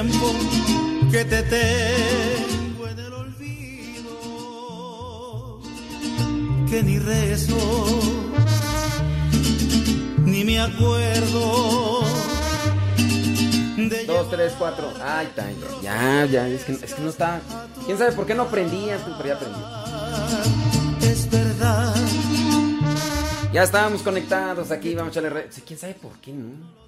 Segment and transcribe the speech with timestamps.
[0.00, 0.32] tiempo
[1.10, 4.04] que te tengo en el olvido,
[6.70, 7.56] que ni rezo,
[10.24, 12.04] ni me acuerdo.
[14.06, 14.92] Dos, tres, cuatro.
[15.02, 15.28] Ay.
[15.82, 16.46] Ya, ya.
[16.46, 17.40] Es que, es que no está.
[17.84, 18.98] ¿Quién sabe por qué no prendía?
[19.04, 19.60] Pero ya prendí.
[21.06, 21.94] Es verdad.
[23.52, 24.94] Ya estábamos conectados aquí.
[24.94, 25.48] Vamos a echarle.
[25.66, 26.87] ¿Quién sabe por qué no?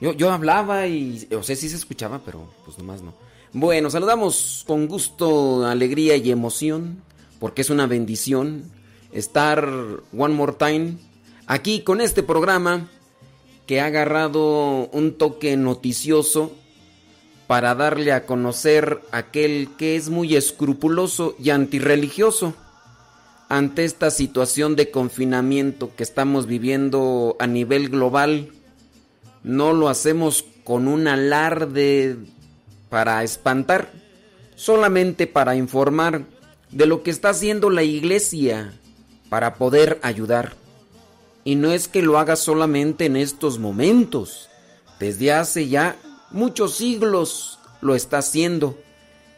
[0.00, 1.28] Yo, yo hablaba y.
[1.36, 3.14] O sea, sí se escuchaba, pero pues nomás no.
[3.52, 7.02] Bueno, saludamos con gusto, alegría y emoción.
[7.38, 8.64] Porque es una bendición
[9.12, 9.68] estar
[10.16, 10.96] one more time
[11.46, 12.88] aquí con este programa
[13.66, 16.52] que ha agarrado un toque noticioso
[17.46, 22.54] para darle a conocer aquel que es muy escrupuloso y antirreligioso
[23.48, 28.50] ante esta situación de confinamiento que estamos viviendo a nivel global.
[29.48, 32.18] No lo hacemos con un alarde
[32.90, 33.90] para espantar,
[34.56, 36.26] solamente para informar
[36.70, 38.78] de lo que está haciendo la iglesia
[39.30, 40.54] para poder ayudar.
[41.44, 44.50] Y no es que lo haga solamente en estos momentos.
[45.00, 45.96] Desde hace ya
[46.30, 48.78] muchos siglos lo está haciendo.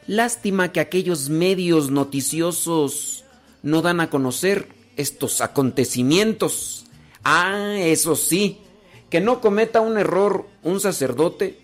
[0.09, 3.25] Lástima que aquellos medios noticiosos
[3.63, 4.67] no dan a conocer
[4.97, 6.87] estos acontecimientos.
[7.23, 8.59] Ah, eso sí,
[9.11, 11.59] que no cometa un error un sacerdote,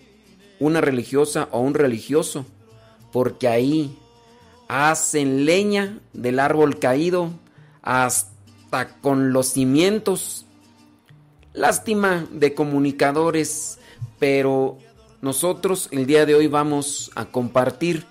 [0.59, 2.45] una religiosa o un religioso,
[3.11, 3.97] porque ahí
[4.67, 7.31] hacen leña del árbol caído
[7.81, 10.45] hasta con los cimientos.
[11.53, 13.79] Lástima de comunicadores,
[14.19, 14.77] pero
[15.21, 18.05] nosotros el día de hoy vamos a compartir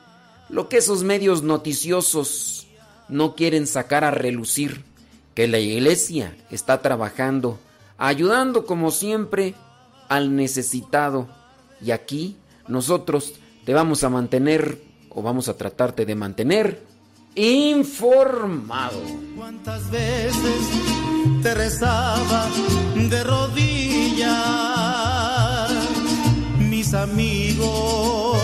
[0.49, 2.67] lo que esos medios noticiosos
[3.09, 4.85] no quieren sacar a relucir,
[5.35, 7.59] que la iglesia está trabajando,
[7.99, 9.55] ayudando como siempre
[10.09, 11.29] al necesitado.
[11.81, 12.37] Y aquí
[12.69, 13.35] nosotros
[13.65, 16.83] te vamos a mantener o vamos a tratarte de mantener
[17.35, 19.01] informado.
[19.37, 20.71] ¿Cuántas veces
[21.43, 22.47] te rezaba
[22.95, 24.31] de rodillas?
[26.59, 28.39] Mis amigos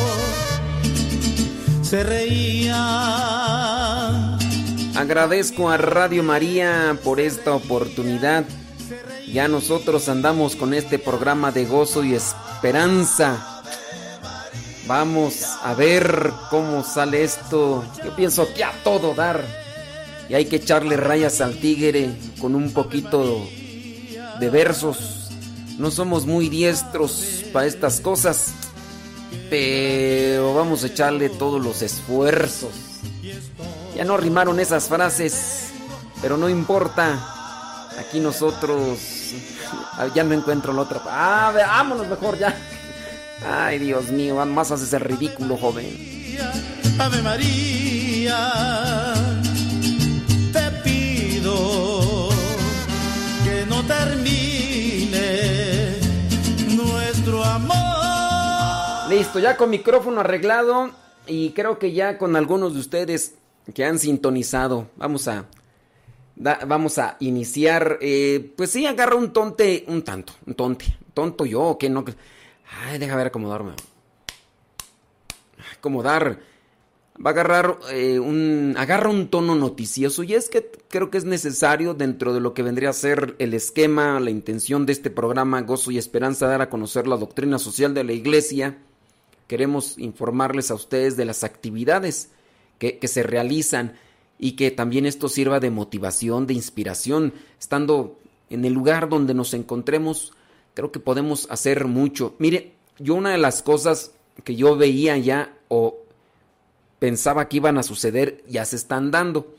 [1.82, 2.72] se reían.
[4.94, 8.44] Agradezco a Radio María por esta oportunidad.
[9.32, 13.52] Ya nosotros andamos con este programa de gozo y esperanza
[14.86, 17.84] Vamos a ver cómo sale esto.
[18.04, 19.44] Yo pienso que a todo dar.
[20.28, 23.46] Y hay que echarle rayas al tigre con un poquito
[24.40, 25.30] de versos.
[25.78, 28.54] No somos muy diestros para estas cosas.
[29.48, 32.72] Pero vamos a echarle todos los esfuerzos.
[33.94, 35.68] Ya no rimaron esas frases.
[36.20, 37.88] Pero no importa.
[37.98, 39.21] Aquí nosotros...
[40.14, 41.00] Ya no encuentro la otra.
[41.06, 42.54] Ah, vámonos mejor ya.
[43.46, 45.86] Ay, Dios mío, más haces el ridículo, joven.
[46.98, 49.14] Ave María,
[50.52, 52.28] te pido
[53.44, 55.96] que no termine
[56.76, 59.10] nuestro amor.
[59.10, 60.90] Listo, ya con micrófono arreglado
[61.26, 63.34] y creo que ya con algunos de ustedes
[63.74, 65.44] que han sintonizado, vamos a
[66.36, 67.98] vamos a iniciar.
[68.00, 72.04] Eh, pues sí, agarra un tonte, un tanto, un tonte, tonto yo, que no.
[72.84, 73.72] Ay, deja ver acomodarme.
[75.76, 76.40] Acomodar.
[77.24, 78.74] Va a agarrar eh, un.
[78.78, 80.22] Agarra un tono noticioso.
[80.22, 83.54] Y es que creo que es necesario, dentro de lo que vendría a ser el
[83.54, 87.94] esquema, la intención de este programa, Gozo y Esperanza, dar a conocer la doctrina social
[87.94, 88.78] de la iglesia.
[89.46, 92.30] Queremos informarles a ustedes de las actividades
[92.78, 93.92] que, que se realizan
[94.42, 98.18] y que también esto sirva de motivación, de inspiración, estando
[98.50, 100.32] en el lugar donde nos encontremos
[100.74, 102.34] creo que podemos hacer mucho.
[102.38, 104.12] Mire, yo una de las cosas
[104.42, 105.98] que yo veía ya o
[106.98, 109.54] pensaba que iban a suceder ya se están dando.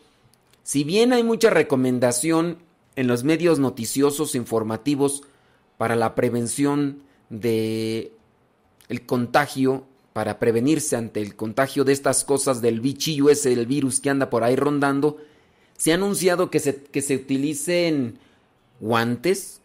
[0.64, 2.58] Si bien hay mucha recomendación
[2.98, 5.24] en los medios noticiosos informativos
[5.78, 8.12] para la prevención de
[8.90, 14.00] el contagio, para prevenirse ante el contagio de estas cosas del bichillo ese, el virus
[14.00, 15.18] que anda por ahí rondando,
[15.76, 18.20] se ha anunciado que se, que se utilicen
[18.80, 19.60] guantes,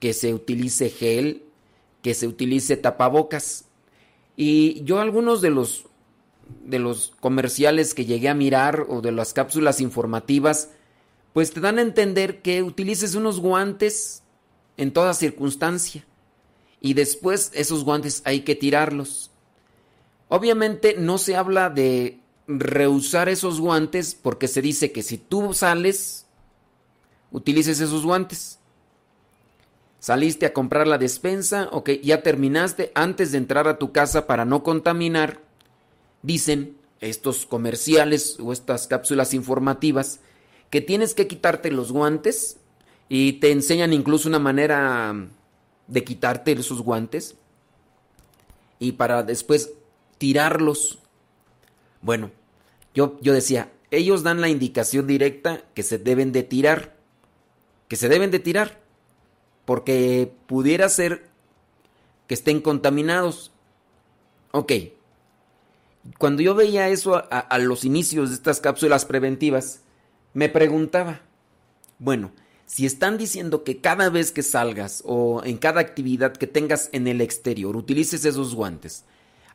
[0.00, 1.44] que se utilice gel,
[2.02, 3.64] que se utilice tapabocas.
[4.36, 5.86] Y yo algunos de los
[6.64, 10.70] de los comerciales que llegué a mirar o de las cápsulas informativas,
[11.32, 14.22] pues te dan a entender que utilices unos guantes
[14.76, 16.04] en toda circunstancia
[16.80, 19.30] y después esos guantes hay que tirarlos.
[20.28, 26.26] Obviamente no se habla de reusar esos guantes porque se dice que si tú sales,
[27.30, 28.58] utilices esos guantes.
[29.98, 34.44] saliste a comprar la despensa, ok, ya terminaste, antes de entrar a tu casa para
[34.44, 35.40] no contaminar,
[36.22, 40.20] dicen estos comerciales o estas cápsulas informativas
[40.70, 42.58] que tienes que quitarte los guantes
[43.08, 45.14] y te enseñan incluso una manera
[45.86, 47.36] de quitarte esos guantes
[48.78, 49.72] y para después
[50.18, 50.98] tirarlos.
[52.02, 52.30] Bueno,
[52.94, 56.96] yo, yo decía, ellos dan la indicación directa que se deben de tirar,
[57.88, 58.80] que se deben de tirar,
[59.64, 61.28] porque pudiera ser
[62.26, 63.52] que estén contaminados.
[64.52, 64.72] Ok,
[66.18, 69.80] cuando yo veía eso a, a los inicios de estas cápsulas preventivas,
[70.34, 71.22] me preguntaba,
[71.98, 72.32] bueno,
[72.66, 77.06] si están diciendo que cada vez que salgas o en cada actividad que tengas en
[77.06, 79.04] el exterior utilices esos guantes,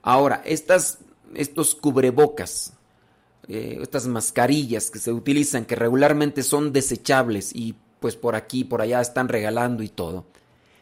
[0.01, 0.99] ahora, estas,
[1.33, 2.73] estos cubrebocas,
[3.47, 8.81] eh, estas mascarillas que se utilizan, que regularmente son desechables y pues por aquí, por
[8.81, 10.25] allá están regalando y todo,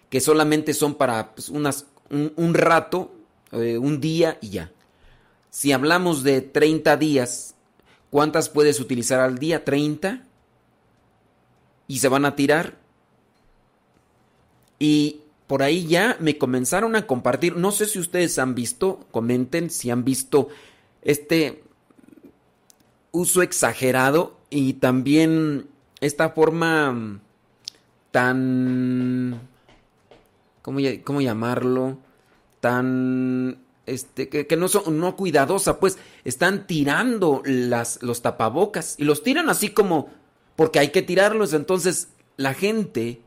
[0.10, 3.12] que solamente son para pues, unas, un, rato,
[3.52, 4.72] eh, un día y ya.
[5.50, 7.56] Si hablamos de 30 días,
[8.10, 9.66] ¿cuántas puedes utilizar al día?
[9.66, 10.24] ¿30?
[11.90, 12.78] y se van a tirar.
[14.78, 19.72] Y por ahí ya me comenzaron a compartir, no sé si ustedes han visto, comenten
[19.72, 20.50] si han visto
[21.02, 21.64] este
[23.10, 25.66] uso exagerado y también
[26.02, 27.20] esta forma
[28.12, 29.42] tan...
[30.62, 31.98] ¿Cómo, cómo llamarlo?
[32.60, 33.58] Tan...
[33.88, 39.50] Este, que, no son no cuidadosa, pues están tirando las, los tapabocas y los tiran
[39.50, 40.12] así como
[40.56, 41.54] porque hay que tirarlos.
[41.54, 43.24] Entonces la gente,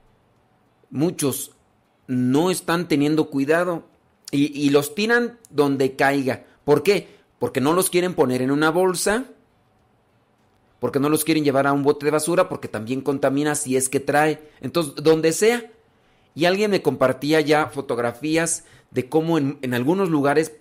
[0.89, 1.57] muchos,
[2.07, 3.85] no están teniendo cuidado
[4.31, 6.45] y, los tiran donde caiga.
[6.65, 7.09] ¿Por qué?
[7.39, 9.27] Porque no los quieren poner en una bolsa,
[10.81, 13.91] porque no los quieren llevar a un bote de basura, porque también contamina si es
[13.91, 14.43] que trae.
[14.61, 15.71] Entonces, donde sea.
[16.35, 20.55] Y alguien me compartía ya fotografías de cómo en, algunos lugares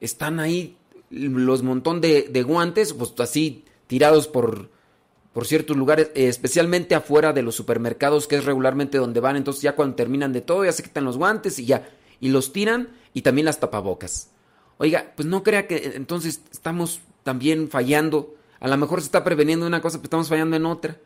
[0.00, 0.76] están ahí
[1.10, 4.68] los montón de, de, guantes, pues así tirados por,
[5.36, 9.36] por ciertos lugares, eh, especialmente afuera de los supermercados, que es regularmente donde van.
[9.36, 11.90] Entonces ya cuando terminan de todo, ya se quitan los guantes y ya.
[12.20, 14.30] Y los tiran y también las tapabocas.
[14.78, 18.34] Oiga, pues no crea que entonces estamos también fallando.
[18.60, 20.96] A lo mejor se está preveniendo una cosa, pero estamos fallando en otra.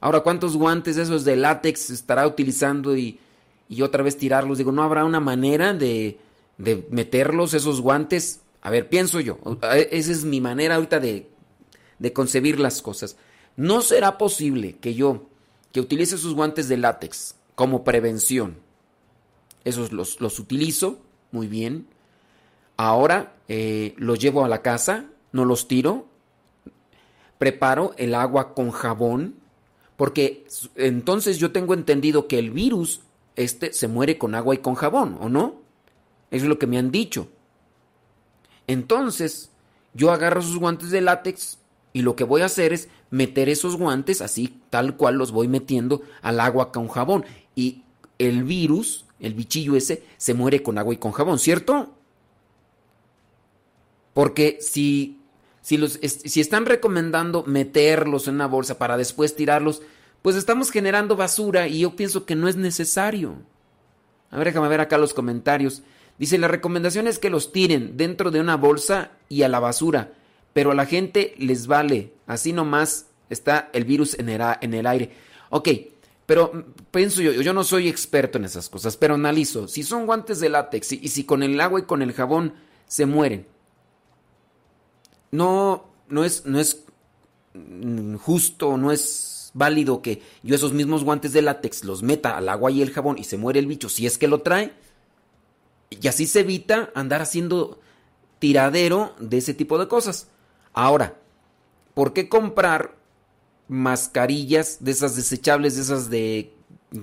[0.00, 3.18] Ahora, ¿cuántos guantes esos de látex estará utilizando y,
[3.68, 4.58] y otra vez tirarlos?
[4.58, 6.16] Digo, ¿no habrá una manera de,
[6.58, 8.38] de meterlos, esos guantes?
[8.62, 9.40] A ver, pienso yo.
[9.90, 11.28] Esa es mi manera ahorita de,
[11.98, 13.16] de concebir las cosas.
[13.56, 15.26] No será posible que yo,
[15.72, 18.56] que utilice sus guantes de látex como prevención,
[19.64, 21.00] esos los, utilizo,
[21.32, 21.86] muy bien.
[22.76, 26.06] Ahora eh, los llevo a la casa, no los tiro,
[27.38, 29.36] preparo el agua con jabón,
[29.96, 33.02] porque entonces yo tengo entendido que el virus
[33.36, 35.60] este se muere con agua y con jabón, ¿o no?
[36.30, 37.28] Eso es lo que me han dicho.
[38.66, 39.50] Entonces,
[39.94, 41.58] yo agarro sus guantes de látex
[41.92, 45.48] y lo que voy a hacer es meter esos guantes así, tal cual los voy
[45.48, 47.24] metiendo al agua con jabón.
[47.56, 47.82] Y
[48.18, 51.92] el virus, el bichillo ese, se muere con agua y con jabón, ¿cierto?
[54.14, 55.18] Porque si,
[55.62, 59.82] si, los, si están recomendando meterlos en una bolsa para después tirarlos,
[60.22, 63.36] pues estamos generando basura y yo pienso que no es necesario.
[64.30, 65.82] A ver, déjame ver acá los comentarios.
[66.18, 70.12] Dice, la recomendación es que los tiren dentro de una bolsa y a la basura
[70.52, 72.12] pero a la gente les vale.
[72.26, 75.10] Así nomás está el virus en el, en el aire.
[75.50, 75.68] Ok,
[76.30, 79.66] pero pienso yo, yo no soy experto en esas cosas, pero analizo.
[79.66, 82.54] Si son guantes de látex y, si con el agua y con el jabón
[82.86, 83.46] se mueren,
[85.32, 86.84] no, no es, no es
[88.20, 92.70] justo, no es válido que yo esos mismos guantes de látex los meta al agua
[92.70, 94.72] y el jabón y se muere el bicho si es que lo trae.
[95.90, 97.80] Y así se evita andar haciendo
[98.38, 100.28] tiradero de ese tipo de cosas.
[100.72, 101.16] Ahora,
[101.94, 102.96] ¿por qué comprar
[103.68, 106.54] mascarillas de esas desechables, de esas de...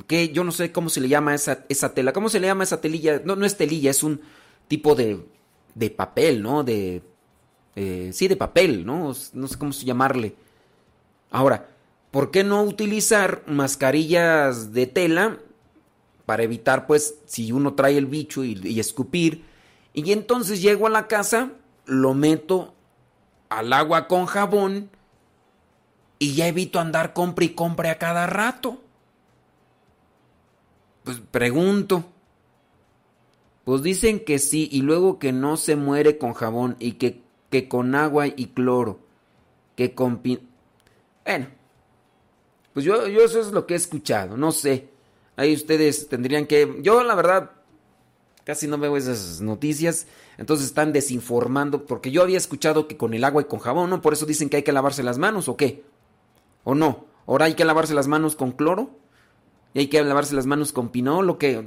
[0.06, 0.30] ¿Qué?
[0.30, 2.12] Yo no sé cómo se le llama esa, esa tela.
[2.12, 3.22] ¿Cómo se le llama esa telilla?
[3.24, 4.20] No, no es telilla, es un
[4.68, 5.26] tipo de,
[5.76, 6.64] de papel, ¿no?
[6.64, 7.02] De...
[7.76, 9.14] Eh, sí, de papel, ¿no?
[9.34, 10.36] No sé cómo llamarle.
[11.32, 11.70] Ahora,
[12.12, 15.38] ¿por qué no utilizar mascarillas de tela
[16.26, 19.46] para evitar, pues, si uno trae el bicho y escupir?
[19.94, 21.54] Y entonces llego a la casa,
[21.86, 22.74] lo meto
[23.50, 24.90] al agua con jabón
[26.20, 28.82] y ya evito andar compre y compre a cada rato.
[31.04, 32.06] Pues pregunto.
[33.64, 37.68] Pues dicen que sí y luego que no se muere con jabón y que, que
[37.68, 39.00] con agua y cloro.
[39.76, 40.22] Que con...
[40.24, 41.48] Bueno.
[42.74, 44.90] Pues yo, yo eso es lo que he escuchado, no sé.
[45.36, 46.80] Ahí ustedes tendrían que...
[46.82, 47.52] Yo la verdad
[48.48, 50.08] casi no veo esas noticias.
[50.38, 51.86] Entonces están desinformando.
[51.86, 54.02] Porque yo había escuchado que con el agua y con jabón, ¿no?
[54.02, 55.84] Por eso dicen que hay que lavarse las manos o qué.
[56.64, 57.08] ¿O no?
[57.26, 58.92] Ahora hay que lavarse las manos con cloro.
[59.74, 61.62] Y hay que lavarse las manos con pinol o qué.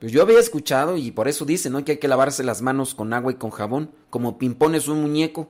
[0.00, 1.84] pues yo había escuchado y por eso dicen, ¿no?
[1.84, 3.92] Que hay que lavarse las manos con agua y con jabón.
[4.10, 5.48] Como pimpones un muñeco.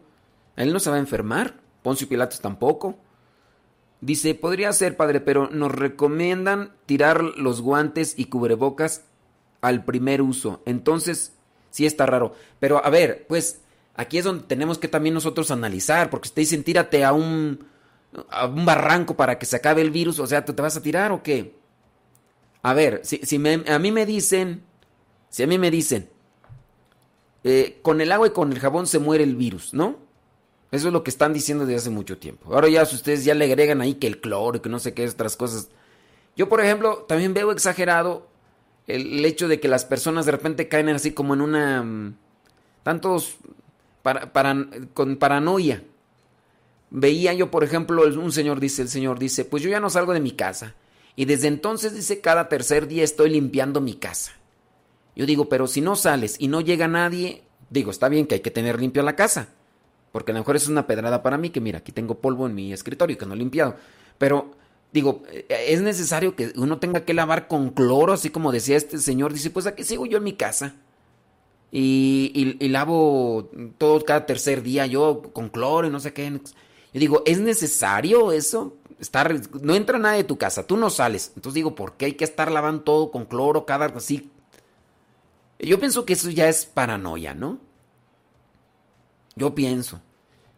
[0.57, 1.61] Él no se va a enfermar.
[1.83, 2.99] Poncio Pilatos tampoco.
[4.03, 9.08] Dice, podría ser, padre, pero nos recomiendan tirar los guantes y cubrebocas
[9.61, 10.63] al primer uso.
[10.67, 11.33] Entonces,
[11.71, 12.35] sí está raro.
[12.61, 13.61] Pero a ver, pues
[13.95, 17.67] aquí es donde tenemos que también nosotros analizar, porque si te dicen tírate a un,
[18.31, 20.83] a un barranco para que se acabe el virus, o sea, ¿tú te vas a
[20.83, 21.55] tirar o qué?
[22.63, 24.63] A ver, si, si a mí me dicen,
[25.29, 26.09] si a mí me dicen,
[27.45, 29.97] eh, con el agua y con el jabón se muere el virus, ¿no?
[30.71, 32.53] Eso es lo que están diciendo desde hace mucho tiempo.
[32.53, 35.07] Ahora ya ustedes ya le agregan ahí que el cloro y que no sé qué
[35.07, 35.69] otras cosas.
[36.37, 38.29] Yo, por ejemplo, también veo exagerado
[38.89, 41.83] el, hecho de que las personas de repente caen así como en una...
[41.83, 42.17] Mm,
[42.83, 43.37] tantos...
[44.03, 45.85] Para, con paranoia.
[46.91, 50.15] Veía yo, por ejemplo, un señor dice, el señor dice, pues yo ya no salgo
[50.15, 50.75] de mi casa.
[51.15, 54.33] Y desde entonces dice, cada tercer día estoy limpiando mi casa.
[55.15, 58.41] Yo digo, pero si no sales y no llega nadie, digo, está bien que hay
[58.41, 59.49] que tener limpio la casa.
[60.13, 62.55] Porque a lo mejor es una pedrada para mí que mira, aquí tengo polvo en
[62.55, 63.77] mi escritorio que no he limpiado.
[64.17, 64.53] Pero
[64.93, 68.99] digo, eh, es necesario que uno tenga que lavar con cloro, así como decía este
[68.99, 69.33] señor.
[69.33, 70.75] Dice, pues aquí sigo yo en mi casa.
[71.71, 76.31] Y, y, lavo todo cada tercer día yo con cloro y no sé qué.
[76.31, 78.77] Yo digo, ¿es necesario eso?
[78.99, 81.33] Estar, no entra nadie de tu casa, tú no sales.
[81.37, 84.31] Entonces digo, ¿por qué hay que estar lavando todo con cloro cada así?
[85.59, 87.59] Yo pienso que eso ya es paranoia, ¿no?
[89.37, 90.01] Yo pienso.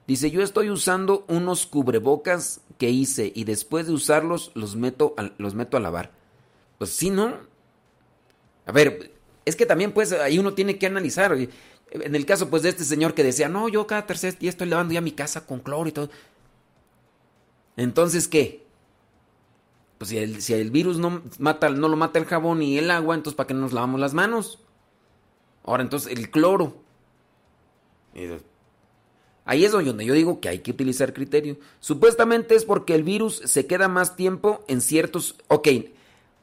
[0.07, 5.31] Dice, yo estoy usando unos cubrebocas que hice y después de usarlos los meto a,
[5.39, 6.11] los meto a lavar.
[6.79, 7.35] Pues sí, ¿no?
[8.67, 9.13] A ver,
[9.45, 11.33] es que también pues ahí uno tiene que analizar.
[11.91, 14.69] En el caso pues de este señor que decía, no, yo cada tercer día estoy
[14.69, 16.11] lavando ya mi casa con cloro y todo.
[17.77, 18.67] Entonces, ¿qué?
[19.99, 22.91] Pues si el, si el virus no, mata, no lo mata el jabón y el
[22.91, 24.59] agua, entonces ¿para qué no nos lavamos las manos?
[25.65, 26.77] Ahora, entonces, el cloro.
[29.51, 31.59] Ahí es donde yo digo que hay que utilizar criterio.
[31.81, 35.35] Supuestamente es porque el virus se queda más tiempo en ciertos...
[35.49, 35.67] Ok,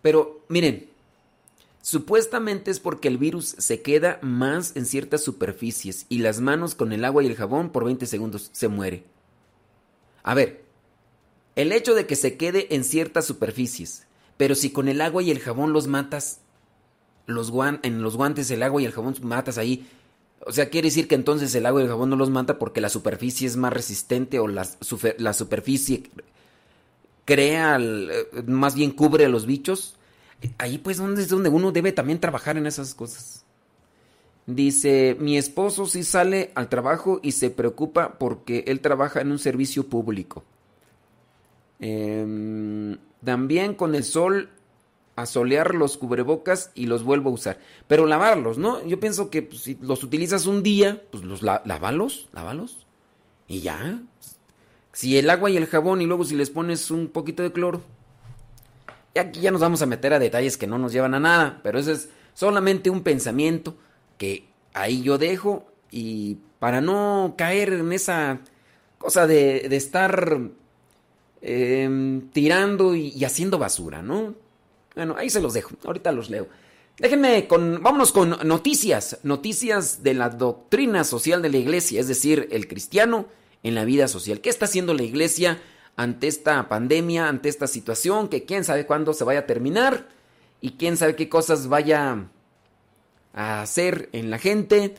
[0.02, 0.90] pero miren,
[1.82, 6.92] supuestamente es porque el virus se queda más en ciertas superficies y las manos con
[6.92, 9.06] el agua y el jabón por 20 segundos se muere.
[10.22, 10.66] A ver,
[11.56, 15.32] el hecho de que se quede en ciertas superficies, pero si con el agua y
[15.32, 16.42] el jabón los matas,
[17.26, 19.88] los en los guantes el agua y el jabón matas ahí,
[20.46, 22.82] o sea, quiere decir que entonces el agua y el jabón no los mata porque
[22.82, 24.68] la superficie es más resistente o la,
[25.18, 26.04] la superficie
[27.26, 29.96] crea, eh, más bien cubre a los bichos.
[30.58, 33.44] Ahí pues es donde uno debe también trabajar en esas cosas.
[34.46, 39.40] Dice, mi esposo sí sale al trabajo y se preocupa porque él trabaja en un
[39.40, 40.46] servicio público.
[41.80, 44.50] Em, también con el sol
[45.18, 47.60] a solear los cubrebocas y los vuelvo a usar.
[47.88, 48.86] Pero lavarlos, ¿no?
[48.86, 52.86] Yo pienso que pues, si los utilizas un día, pues los lávalos, lávalos.
[53.48, 54.00] Y ya.
[54.94, 57.82] Si el agua y el jabón y luego si les pones un poquito de cloro.
[59.16, 61.62] Y aquí ya nos vamos a meter a detalles que no nos llevan a nada.
[61.64, 63.76] Pero eso es solamente un pensamiento
[64.20, 65.66] que ahí yo dejo.
[65.90, 68.42] Y para no caer en esa
[69.00, 70.42] cosa de, estar
[71.42, 74.36] em, tirando y haciendo basura, ¿no?
[74.98, 75.76] Bueno, ahí se los dejo.
[75.86, 76.48] Ahorita los leo.
[76.98, 77.84] Déjenme con.
[77.84, 79.20] Vámonos con noticias.
[79.22, 83.28] Noticias de la doctrina social de la iglesia, es decir, el cristiano
[83.62, 84.42] en la vida social.
[84.42, 85.62] ¿Qué está haciendo la iglesia
[85.96, 88.28] ante esta pandemia, ante esta situación?
[88.28, 90.08] Que quién sabe cuándo se vaya a terminar
[90.62, 92.30] y quién sabe qué cosas vaya
[93.36, 94.96] a hacer en la gente,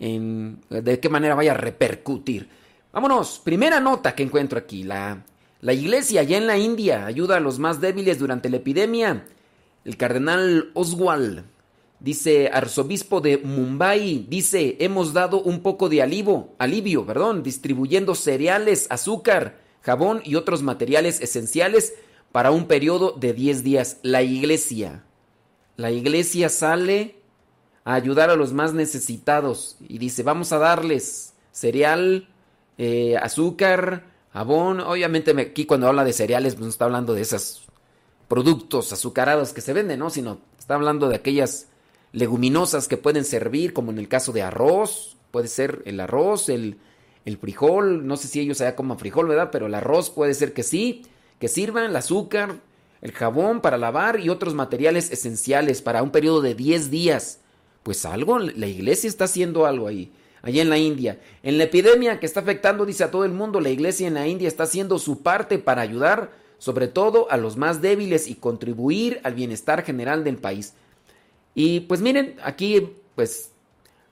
[0.00, 2.48] en, de qué manera vaya a repercutir.
[2.90, 4.82] Vámonos, primera nota que encuentro aquí.
[4.82, 5.22] La,
[5.60, 9.26] la iglesia ya en la India ayuda a los más débiles durante la epidemia.
[9.84, 11.44] El cardenal Oswald
[11.98, 18.86] dice, arzobispo de Mumbai, dice, hemos dado un poco de alivio, alivio, perdón, distribuyendo cereales,
[18.90, 21.94] azúcar, jabón y otros materiales esenciales
[22.32, 23.98] para un periodo de 10 días.
[24.02, 25.04] La iglesia,
[25.76, 27.16] la iglesia sale
[27.84, 32.28] a ayudar a los más necesitados y dice, vamos a darles cereal,
[32.78, 34.80] eh, azúcar, jabón.
[34.80, 37.64] Obviamente aquí cuando habla de cereales, pues no está hablando de esos
[38.32, 40.08] productos azucarados que se venden, ¿no?
[40.08, 41.66] Sino está hablando de aquellas
[42.12, 46.78] leguminosas que pueden servir, como en el caso de arroz, puede ser el arroz, el,
[47.26, 49.50] el frijol, no sé si ellos allá coman frijol, ¿verdad?
[49.52, 51.02] Pero el arroz puede ser que sí,
[51.40, 52.54] que sirvan, el azúcar,
[53.02, 57.40] el jabón para lavar y otros materiales esenciales para un periodo de 10 días.
[57.82, 61.20] Pues algo, la iglesia está haciendo algo ahí, allá en la India.
[61.42, 64.26] En la epidemia que está afectando, dice a todo el mundo, la iglesia en la
[64.26, 69.20] India está haciendo su parte para ayudar sobre todo a los más débiles y contribuir
[69.24, 70.74] al bienestar general del país.
[71.56, 73.50] Y pues miren, aquí pues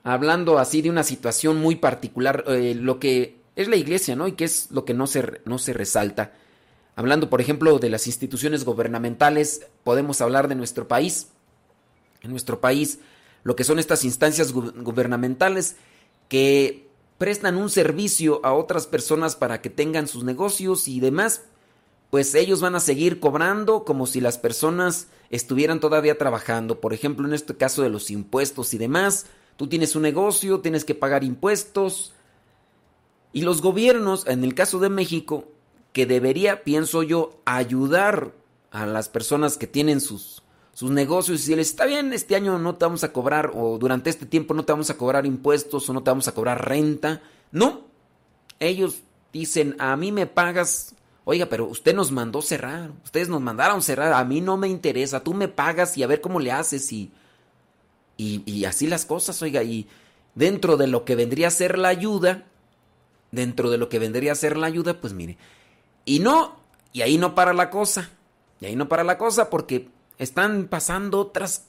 [0.02, 4.26] hablando así de una situación muy particular, eh, lo que es la iglesia, ¿no?
[4.26, 6.32] Y qué es lo que no se, no se resalta.
[6.96, 11.28] Hablando, por ejemplo, de las instituciones gubernamentales, podemos hablar de nuestro país.
[12.20, 12.98] En nuestro país,
[13.44, 15.76] lo que son estas instancias gubernamentales
[16.28, 21.44] que prestan un servicio a otras personas para que tengan sus negocios y demás,
[22.10, 26.80] pues ellos van a seguir cobrando como si las personas estuvieran todavía trabajando.
[26.80, 30.84] Por ejemplo, en este caso de los impuestos y demás, tú tienes un negocio, tienes
[30.84, 32.12] que pagar impuestos.
[33.32, 35.44] Y los gobiernos, en el caso de México,
[35.92, 38.32] que debería, pienso yo, ayudar
[38.72, 40.42] a las personas que tienen sus,
[40.72, 44.10] sus negocios y les está bien, este año no te vamos a cobrar o durante
[44.10, 47.22] este tiempo no te vamos a cobrar impuestos o no te vamos a cobrar renta.
[47.52, 47.82] No,
[48.58, 50.94] ellos dicen, a mí me pagas
[51.30, 55.22] Oiga, pero usted nos mandó cerrar, ustedes nos mandaron cerrar, a mí no me interesa,
[55.22, 57.12] tú me pagas y a ver cómo le haces y,
[58.16, 59.86] y, así las cosas, oiga, y
[60.34, 62.46] dentro de lo que vendría a ser la ayuda,
[63.30, 65.38] dentro de lo que vendría a ser la ayuda, pues mire,
[66.04, 66.56] y no,
[66.92, 68.10] y ahí no para la cosa,
[68.60, 69.88] y ahí no para la cosa porque
[70.18, 71.66] están pasando otras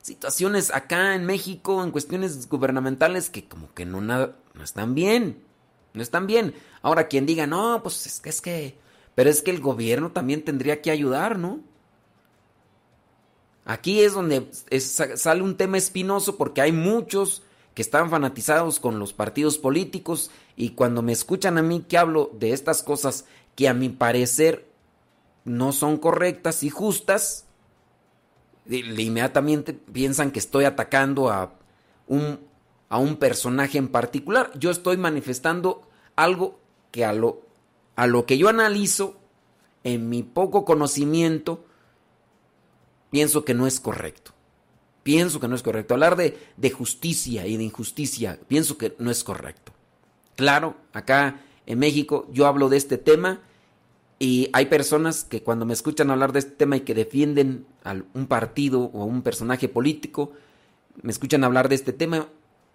[0.00, 5.44] situaciones acá en México en cuestiones gubernamentales que como que no, nada, no están bien,
[5.92, 6.54] no están bien.
[6.80, 8.82] Ahora quien diga, no, pues es que, es que
[9.14, 11.60] pero es que el gobierno también tendría que ayudar, ¿no?
[13.64, 14.48] Aquí es donde
[14.80, 17.42] sale un tema espinoso porque hay muchos
[17.74, 22.30] que están fanatizados con los partidos políticos y cuando me escuchan a mí que hablo
[22.34, 24.68] de estas cosas que a mi parecer
[25.44, 27.46] no son correctas y justas,
[28.68, 31.54] inmediatamente piensan que estoy atacando a
[32.06, 32.40] un,
[32.88, 34.50] a un personaje en particular.
[34.58, 37.51] Yo estoy manifestando algo que a lo
[37.96, 39.18] a lo que yo analizo,
[39.84, 41.64] en mi poco conocimiento,
[43.10, 44.32] pienso que no es correcto.
[45.02, 45.94] Pienso que no es correcto.
[45.94, 49.72] Hablar de, de, justicia y de injusticia, pienso que no es correcto.
[50.36, 53.40] Claro, acá en México yo hablo de este tema
[54.18, 57.96] y hay personas que cuando me escuchan hablar de este tema y que defienden a
[58.14, 60.32] un partido o a un personaje político,
[61.02, 62.28] me escuchan hablar de este tema,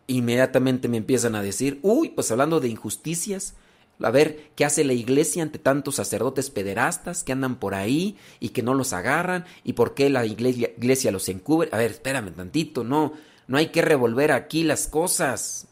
[0.08, 3.56] inmediatamente me empiezan a decir, uy, pues hablando de injusticias,
[4.02, 8.50] a ver qué hace la iglesia ante tantos sacerdotes pederastas que andan por ahí y
[8.50, 11.70] que no los agarran y por qué la iglesia, iglesia los encubre.
[11.72, 13.14] A ver, espérame tantito, no,
[13.48, 15.68] no hay que revolver aquí las cosas.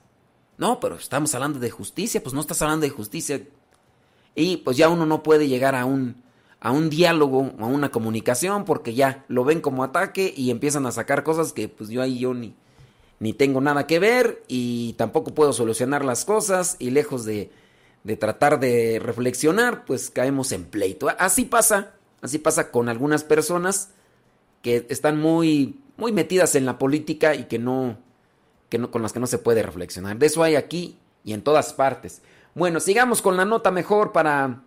[0.58, 3.42] No, pero estamos hablando de justicia, pues no estás hablando de justicia.
[4.34, 6.24] Y pues ya uno no puede llegar a un,
[6.60, 10.92] a un diálogo, a una comunicación, porque ya lo ven como ataque y empiezan a
[10.92, 12.56] sacar cosas que pues yo ahí yo ni,
[13.20, 17.52] ni tengo nada que ver y tampoco puedo solucionar las cosas y lejos de
[18.06, 21.10] de tratar de reflexionar, pues caemos en pleito.
[21.18, 23.90] Así pasa, así pasa con algunas personas
[24.62, 27.98] que están muy, muy metidas en la política y que no,
[28.70, 30.18] que no, con las que no se puede reflexionar.
[30.18, 32.22] De eso hay aquí y en todas partes.
[32.54, 34.62] Bueno, sigamos con la nota mejor para,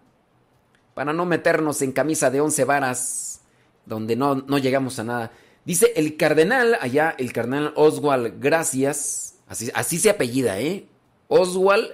[0.95, 3.43] para no meternos en camisa de once varas,
[3.87, 5.31] donde no, no llegamos a nada.
[5.65, 10.89] Dice el cardenal, allá el cardenal Oswald Gracias, así, así se apellida, ¿eh?
[11.29, 11.89] Oswald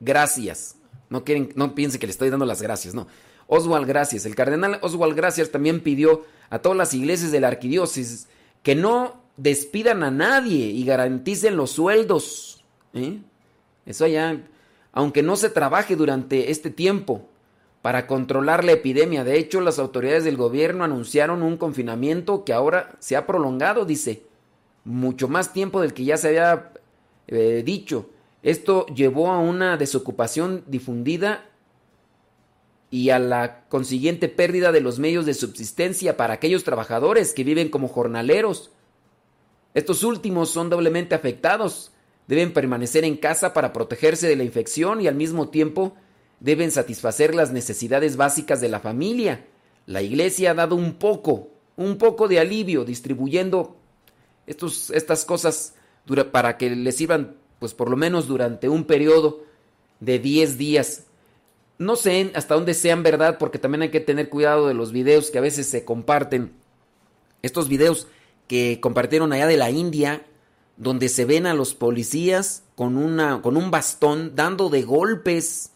[0.00, 0.77] Gracias.
[1.10, 3.06] No, quieren, no piense que le estoy dando las gracias, no.
[3.46, 4.26] Oswald Gracias.
[4.26, 8.28] El cardenal Oswald Gracias también pidió a todas las iglesias de la arquidiócesis
[8.62, 12.64] que no despidan a nadie y garanticen los sueldos.
[12.92, 13.20] ¿eh?
[13.86, 14.42] Eso ya,
[14.92, 17.28] aunque no se trabaje durante este tiempo
[17.80, 19.24] para controlar la epidemia.
[19.24, 24.24] De hecho, las autoridades del gobierno anunciaron un confinamiento que ahora se ha prolongado, dice,
[24.84, 26.72] mucho más tiempo del que ya se había
[27.28, 28.10] eh, dicho.
[28.42, 31.44] Esto llevó a una desocupación difundida
[32.90, 37.68] y a la consiguiente pérdida de los medios de subsistencia para aquellos trabajadores que viven
[37.68, 38.70] como jornaleros.
[39.74, 41.92] Estos últimos son doblemente afectados,
[42.26, 45.94] deben permanecer en casa para protegerse de la infección y al mismo tiempo
[46.40, 49.46] deben satisfacer las necesidades básicas de la familia.
[49.86, 53.76] La iglesia ha dado un poco, un poco de alivio distribuyendo
[54.46, 55.74] estos, estas cosas
[56.32, 59.42] para que les sirvan pues por lo menos durante un periodo
[60.00, 61.04] de 10 días.
[61.78, 65.30] No sé hasta dónde sean verdad, porque también hay que tener cuidado de los videos
[65.30, 66.52] que a veces se comparten.
[67.42, 68.08] Estos videos
[68.48, 70.26] que compartieron allá de la India,
[70.76, 75.72] donde se ven a los policías con, una, con un bastón dando de golpes,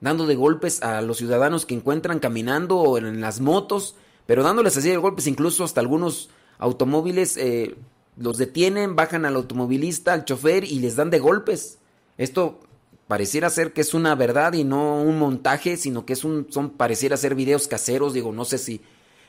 [0.00, 3.96] dando de golpes a los ciudadanos que encuentran caminando o en las motos
[4.26, 7.76] pero dándoles así de golpes, incluso hasta algunos automóviles eh,
[8.16, 11.78] los detienen, bajan al automovilista, al chofer y les dan de golpes.
[12.18, 12.60] Esto
[13.08, 16.70] pareciera ser que es una verdad y no un montaje, sino que es un, son,
[16.70, 18.80] pareciera ser videos caseros, digo, no sé si,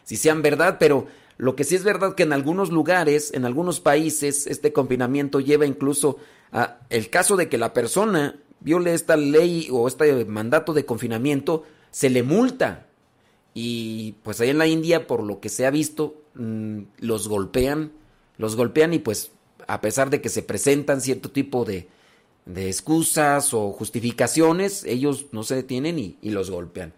[0.03, 3.79] si sean verdad, pero lo que sí es verdad que en algunos lugares, en algunos
[3.79, 6.17] países, este confinamiento lleva incluso
[6.51, 11.63] a el caso de que la persona viole esta ley o este mandato de confinamiento,
[11.91, 12.87] se le multa.
[13.53, 17.91] Y pues ahí en la India, por lo que se ha visto, mm, los golpean,
[18.37, 19.31] los golpean y pues
[19.67, 21.87] a pesar de que se presentan cierto tipo de,
[22.47, 26.93] de excusas o justificaciones, ellos no se detienen y, los golpean.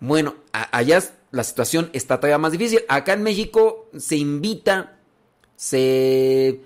[0.00, 2.80] Bueno, allá la situación está todavía más difícil.
[2.88, 4.98] Acá en México se invita,
[5.56, 6.60] se...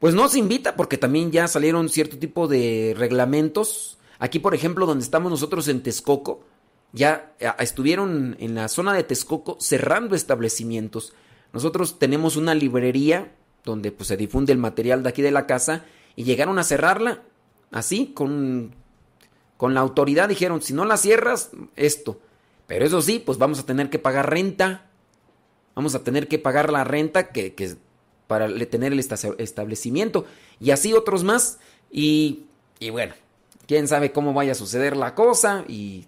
[0.00, 3.98] Pues no se invita porque también ya salieron cierto tipo de reglamentos.
[4.18, 6.42] Aquí, por ejemplo, donde estamos nosotros en Texcoco,
[6.92, 11.12] ya estuvieron en la zona de Texcoco cerrando establecimientos.
[11.52, 13.30] Nosotros tenemos una librería
[13.64, 15.84] donde pues, se difunde el material de aquí de la casa
[16.16, 17.22] y llegaron a cerrarla
[17.70, 18.74] así con
[19.60, 22.18] con la autoridad dijeron, si no la cierras, esto.
[22.66, 24.86] Pero eso sí, pues vamos a tener que pagar renta.
[25.74, 27.74] Vamos a tener que pagar la renta que, que
[28.26, 30.24] para tener el establecimiento.
[30.60, 31.58] Y así otros más.
[31.90, 32.44] Y,
[32.78, 33.12] y, bueno,
[33.66, 35.66] quién sabe cómo vaya a suceder la cosa.
[35.68, 36.06] Y,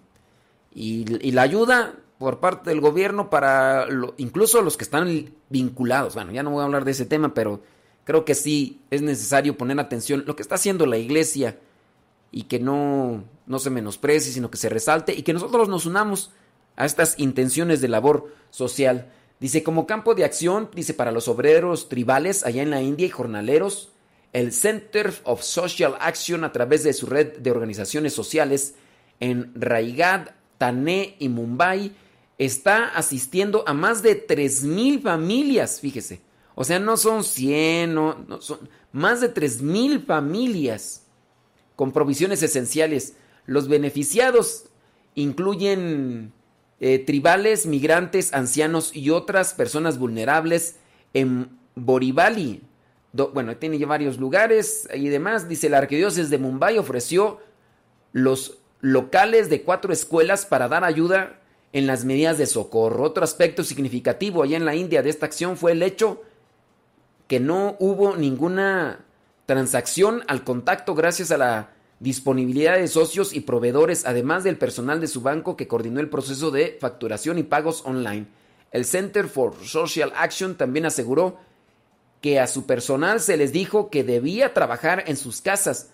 [0.73, 6.15] y, la ayuda por parte del gobierno para incluso los que están vinculados.
[6.15, 7.61] Bueno, ya no voy a hablar de ese tema, pero
[8.05, 10.23] creo que sí es necesario poner atención.
[10.25, 11.59] Lo que está haciendo la iglesia
[12.31, 16.31] y que no, no se menosprecie, sino que se resalte y que nosotros nos unamos
[16.77, 19.11] a estas intenciones de labor social.
[19.41, 23.09] Dice, como campo de acción, dice, para los obreros tribales allá en la India y
[23.09, 23.91] jornaleros,
[24.31, 28.75] el Center of Social Action a través de su red de organizaciones sociales
[29.19, 31.91] en Raigad, Thane y Mumbai
[32.45, 36.21] está asistiendo a más de 3.000 familias, fíjese.
[36.55, 41.03] O sea, no son 100, no, no son más de 3.000 familias
[41.75, 43.15] con provisiones esenciales.
[43.45, 44.65] Los beneficiados
[45.15, 46.31] incluyen
[46.79, 50.77] eh, tribales, migrantes, ancianos y otras personas vulnerables
[51.13, 52.61] en Borivali.
[53.33, 55.47] bueno, tiene varios lugares y demás.
[55.47, 57.39] Dice, la arquidiócesis de Mumbai ofreció
[58.11, 61.39] los locales de cuatro escuelas para dar ayuda
[61.73, 63.03] en las medidas de socorro.
[63.03, 66.21] Otro aspecto significativo allá en la India de esta acción fue el hecho
[67.27, 69.05] que no hubo ninguna
[69.45, 75.07] transacción al contacto gracias a la disponibilidad de socios y proveedores, además del personal de
[75.07, 78.27] su banco que coordinó el proceso de facturación y pagos online.
[78.71, 81.37] El Center for Social Action también aseguró
[82.21, 85.89] que a su personal se les dijo que debía trabajar en sus casas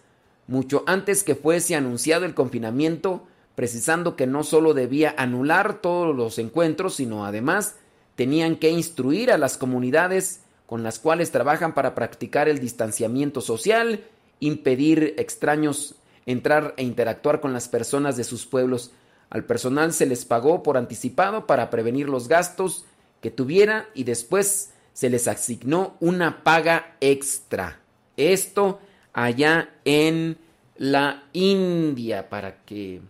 [0.48, 3.28] mucho antes que fuese anunciado el confinamiento,
[3.60, 7.76] precisando que no solo debía anular todos los encuentros, sino además
[8.16, 14.06] tenían que instruir a las comunidades con las cuales trabajan para practicar el distanciamiento social,
[14.40, 15.96] impedir extraños
[16.26, 18.92] entrar e interactuar con las personas de sus pueblos.
[19.30, 22.86] Al personal se les pagó por anticipado para prevenir los gastos
[23.20, 27.82] que tuviera y después se les asignó una paga extra.
[28.16, 28.80] Esto
[29.12, 30.38] allá en
[30.78, 33.02] la India para que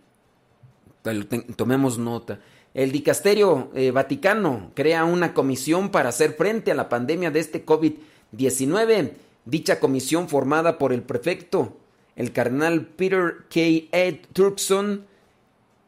[1.56, 2.40] tomemos nota.
[2.72, 7.66] El dicasterio eh, Vaticano crea una comisión para hacer frente a la pandemia de este
[7.66, 9.12] COVID-19.
[9.44, 11.76] Dicha comisión formada por el prefecto,
[12.14, 13.60] el cardenal Peter K.
[13.90, 15.04] Ed Turkson,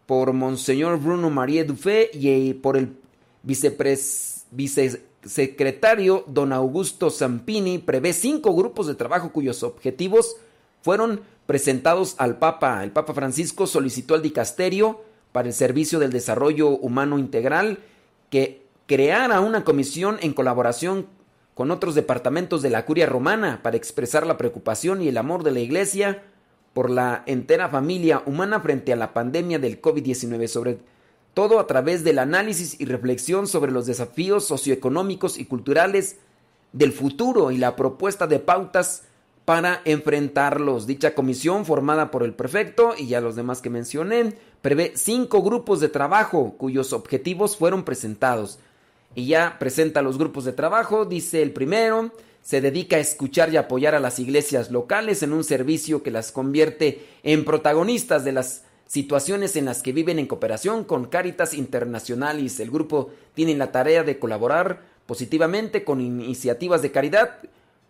[0.07, 2.97] por Monseñor Bruno María Dufé y eh, por el
[4.53, 10.37] vicesecretario don Augusto Zampini, prevé cinco grupos de trabajo cuyos objetivos
[10.83, 12.85] fueron presentados al Papa.
[12.85, 17.79] El Papa Francisco solicitó al dicasterio para el Servicio del Desarrollo Humano Integral
[18.31, 21.07] que creara una comisión en colaboración
[21.55, 25.53] con otros departamentos de la curia romana para expresar la preocupación y el amor de
[25.53, 26.23] la Iglesia
[26.73, 30.79] por la entera familia humana frente a la pandemia del COVID-19, sobre
[31.35, 36.17] todo a través del análisis y reflexión sobre los desafíos socioeconómicos y culturales
[36.73, 39.05] del futuro y la propuesta de pautas
[39.45, 40.87] para enfrentarlos.
[40.87, 45.81] Dicha comisión, formada por el prefecto y ya los demás que mencioné, prevé cinco grupos
[45.81, 48.59] de trabajo cuyos objetivos fueron presentados.
[49.15, 53.57] Y ya presenta los grupos de trabajo, dice el primero, se dedica a escuchar y
[53.57, 58.63] apoyar a las iglesias locales en un servicio que las convierte en protagonistas de las
[58.87, 62.61] situaciones en las que viven en cooperación con Caritas Internacionalis.
[62.61, 67.39] El grupo tiene la tarea de colaborar positivamente con iniciativas de caridad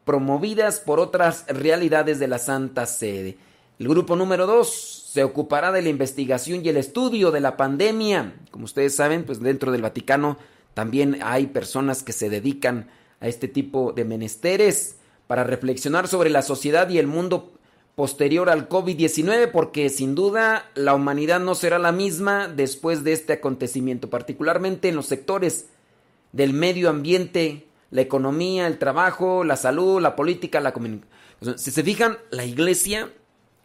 [0.05, 3.37] promovidas por otras realidades de la Santa Sede.
[3.79, 8.35] El grupo número 2 se ocupará de la investigación y el estudio de la pandemia.
[8.51, 10.39] Como ustedes saben, pues dentro del Vaticano
[10.75, 12.89] También hay personas que se dedican
[13.21, 17.53] a este tipo de menesteres para reflexionar sobre la sociedad y el mundo
[17.95, 23.35] posterior al COVID-19 porque sin duda la humanidad no será la misma después de este
[23.35, 25.67] acontecimiento, particularmente en los sectores
[26.33, 31.13] del medio ambiente, la economía, el trabajo, la salud, la política, la comunicación.
[31.57, 33.13] Si se fijan, la iglesia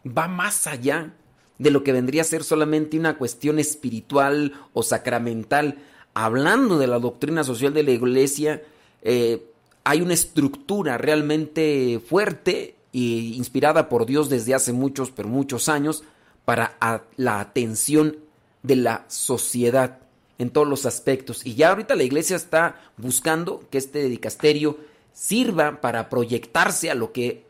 [0.06, 1.14] va más allá
[1.58, 5.78] de lo que vendría a ser solamente una cuestión espiritual o sacramental.
[6.14, 8.62] Hablando de la doctrina social de la iglesia,
[9.02, 9.50] eh,
[9.82, 16.04] hay una estructura realmente fuerte e inspirada por Dios desde hace muchos, pero muchos años,
[16.44, 16.76] para
[17.16, 18.16] la atención
[18.62, 20.00] de la sociedad
[20.38, 21.44] en todos los aspectos.
[21.44, 24.78] Y ya ahorita la iglesia está buscando que este dicasterio
[25.12, 27.44] sirva para proyectarse a lo que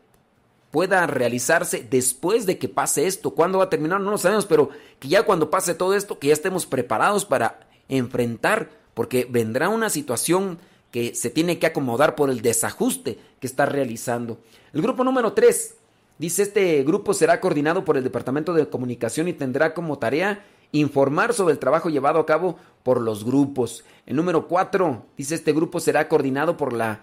[0.71, 3.31] pueda realizarse después de que pase esto.
[3.31, 4.01] ¿Cuándo va a terminar?
[4.01, 7.67] No lo sabemos, pero que ya cuando pase todo esto, que ya estemos preparados para
[7.87, 10.59] enfrentar, porque vendrá una situación
[10.91, 14.39] que se tiene que acomodar por el desajuste que está realizando.
[14.73, 15.75] El grupo número 3
[16.17, 21.33] dice este grupo será coordinado por el Departamento de Comunicación y tendrá como tarea informar
[21.33, 23.83] sobre el trabajo llevado a cabo por los grupos.
[24.05, 27.01] El número 4 dice este grupo será coordinado por la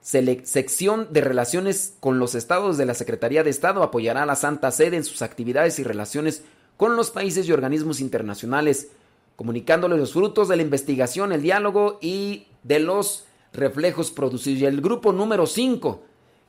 [0.00, 4.70] sección de relaciones con los estados de la Secretaría de Estado, apoyará a la Santa
[4.70, 6.44] Sede en sus actividades y relaciones
[6.76, 8.90] con los países y organismos internacionales,
[9.36, 13.24] comunicándoles los frutos de la investigación, el diálogo y de los
[13.54, 14.60] reflejos producidos.
[14.60, 16.02] Y el grupo número 5,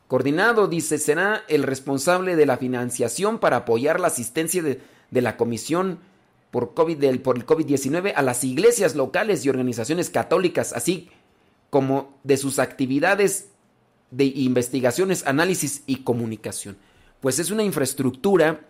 [0.10, 5.38] coordinado, dice, será el responsable de la financiación para apoyar la asistencia de, de la
[5.38, 6.00] Comisión
[6.56, 11.10] por, COVID, por el COVID-19 a las iglesias locales y organizaciones católicas, así
[11.70, 13.50] como de sus actividades
[14.10, 16.78] de investigaciones, análisis y comunicación.
[17.20, 18.62] Pues es una infraestructura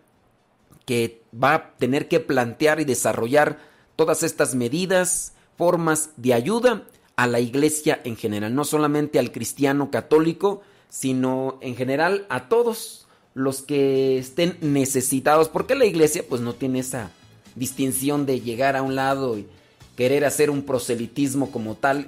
[0.88, 3.60] que va a tener que plantear y desarrollar
[3.96, 9.92] todas estas medidas, formas de ayuda a la iglesia en general, no solamente al cristiano
[9.92, 16.56] católico, sino en general a todos los que estén necesitados, porque la iglesia pues no
[16.56, 17.12] tiene esa
[17.56, 19.48] distinción de llegar a un lado y
[19.96, 22.08] querer hacer un proselitismo como tal,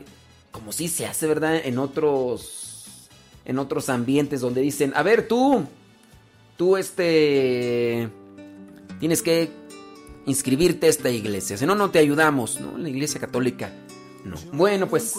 [0.52, 1.56] como si se hace, ¿verdad?
[1.64, 2.64] En otros
[3.46, 5.66] en otros ambientes donde dicen, "A ver, tú
[6.58, 8.10] tú este
[9.00, 9.50] tienes que
[10.26, 12.78] inscribirte a esta iglesia, si no no te ayudamos", ¿no?
[12.78, 13.72] La iglesia católica
[14.28, 14.36] no.
[14.52, 15.14] Bueno, pues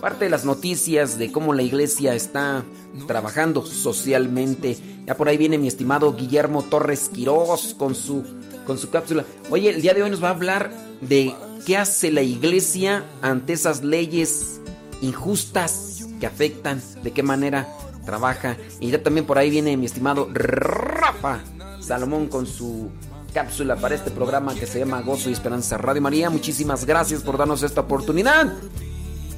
[0.00, 2.64] parte de las noticias de cómo la iglesia está
[3.06, 4.76] trabajando socialmente.
[5.06, 8.24] Ya por ahí viene mi estimado Guillermo Torres Quirós con su
[8.66, 9.24] con su cápsula.
[9.50, 11.34] Oye, el día de hoy nos va a hablar de
[11.66, 14.60] qué hace la iglesia ante esas leyes
[15.00, 17.68] injustas que afectan, de qué manera
[18.04, 18.56] trabaja.
[18.80, 21.40] Y ya también por ahí viene mi estimado Rafa
[21.80, 22.90] Salomón con su
[23.32, 26.30] cápsula para este programa que se llama Gozo y Esperanza Radio María.
[26.30, 28.52] Muchísimas gracias por darnos esta oportunidad.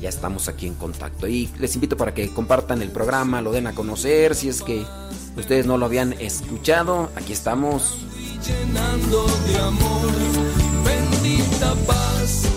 [0.00, 3.66] Ya estamos aquí en contacto y les invito para que compartan el programa, lo den
[3.66, 4.84] a conocer si es que
[5.36, 7.10] ustedes no lo habían escuchado.
[7.16, 8.06] Aquí estamos
[8.42, 10.12] llenando de amor,
[10.84, 12.55] bendita paz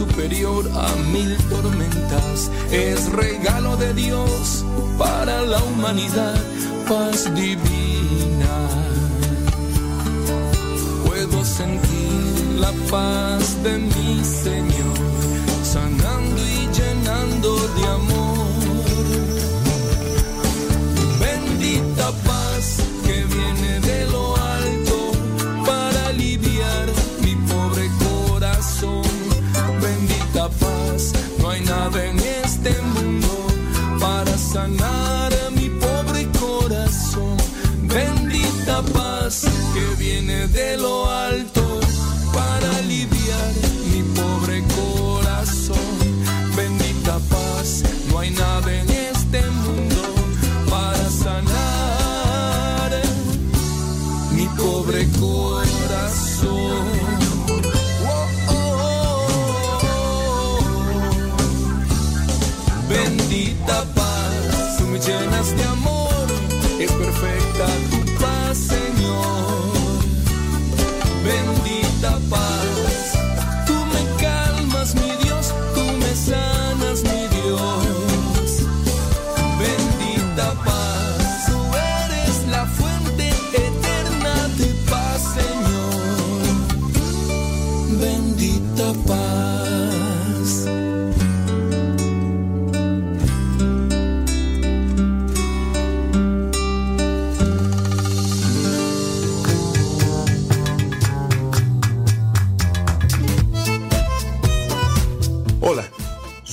[0.00, 2.50] superior a mil tormentas.
[2.72, 4.64] Es regalo de Dios
[4.96, 6.40] para la humanidad.
[6.88, 8.54] Paz divina.
[11.04, 12.22] Puedo sentir
[12.58, 14.98] la paz de mi Señor,
[15.62, 18.39] sanando y llenando de amor.
[34.52, 37.36] Sanar mi pobre corazón.
[37.82, 41.59] Bendita paz que viene de lo alto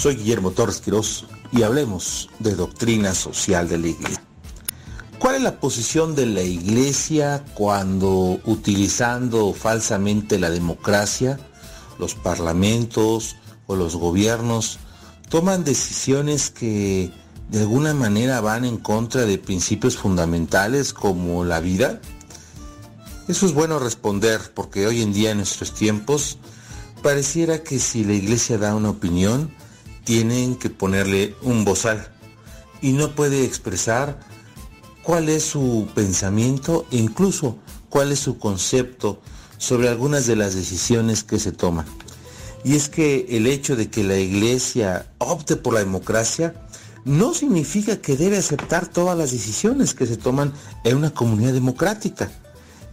[0.08, 4.24] Soy Guillermo Torres Quirós y hablemos de doctrina social de la Iglesia.
[5.20, 11.38] ¿Cuál es la posición de la Iglesia cuando utilizando falsamente la democracia,
[12.00, 13.36] los parlamentos
[13.66, 14.80] o los gobiernos
[15.28, 17.12] toman decisiones que
[17.50, 22.00] de alguna manera van en contra de principios fundamentales como la vida?
[23.28, 26.38] Eso es bueno responder porque hoy en día en nuestros tiempos
[27.04, 29.52] pareciera que si la iglesia da una opinión,
[30.08, 32.08] tienen que ponerle un bozal
[32.82, 34.18] y no puede expresar
[35.04, 37.58] cuál es su pensamiento e incluso
[37.90, 39.22] cuál es su concepto
[39.58, 41.86] sobre algunas de las decisiones que se toman.
[42.64, 46.56] Y es que el hecho de que la iglesia opte por la democracia
[47.04, 50.54] no significa que debe aceptar todas las decisiones que se toman
[50.86, 52.32] en una comunidad democrática.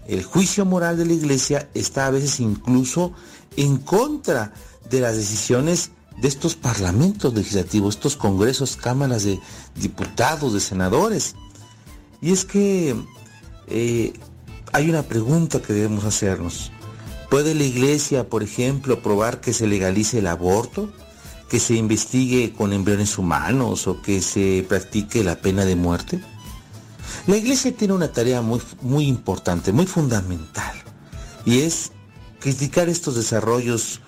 [0.08, 3.12] El juicio moral de la iglesia está a veces incluso
[3.56, 4.52] en contra
[4.90, 9.40] de las decisiones de estos parlamentos legislativos, estos congresos, cámaras de
[9.74, 11.34] diputados, de senadores.
[12.20, 12.94] Y es que
[13.66, 14.12] eh,
[14.72, 16.70] hay una pregunta que debemos hacernos.
[17.30, 20.92] ¿Puede la iglesia, por ejemplo, probar que se legalice el aborto?
[21.48, 26.20] ¿Que se investigue con embriones humanos o que se practique la pena de muerte?
[27.26, 30.74] La iglesia tiene una tarea muy, muy importante, muy fundamental,
[31.46, 31.92] y es
[32.38, 34.00] criticar estos desarrollos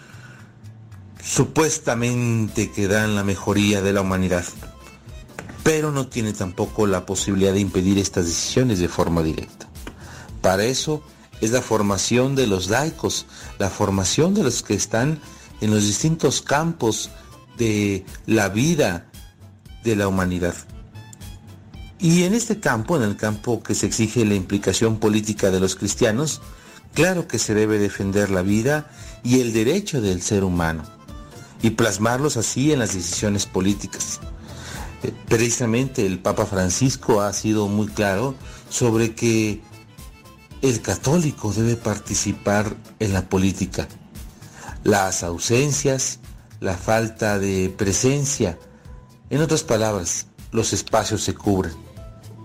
[1.27, 4.45] supuestamente que dan la mejoría de la humanidad,
[5.65, 9.69] pero no tiene tampoco la posibilidad de impedir estas decisiones de forma directa.
[10.41, 11.03] Para eso
[11.41, 13.27] es la formación de los laicos,
[13.59, 15.21] la formación de los que están
[15.61, 17.11] en los distintos campos
[17.59, 19.11] de la vida
[19.83, 20.55] de la humanidad.
[21.99, 25.75] Y en este campo, en el campo que se exige la implicación política de los
[25.75, 26.41] cristianos,
[26.95, 28.89] Claro que se debe defender la vida
[29.23, 30.96] y el derecho del ser humano
[31.67, 34.21] y plasmarlos así en las decisiones políticas.
[35.03, 38.37] Eh, precisamente el Papa Francisco ha sido muy claro
[38.71, 39.61] sobre que
[40.63, 43.89] el católico debe participar en la política.
[44.85, 46.21] Las ausencias,
[46.61, 48.57] la falta de presencia,
[49.29, 51.73] en otras palabras, los espacios se cubren.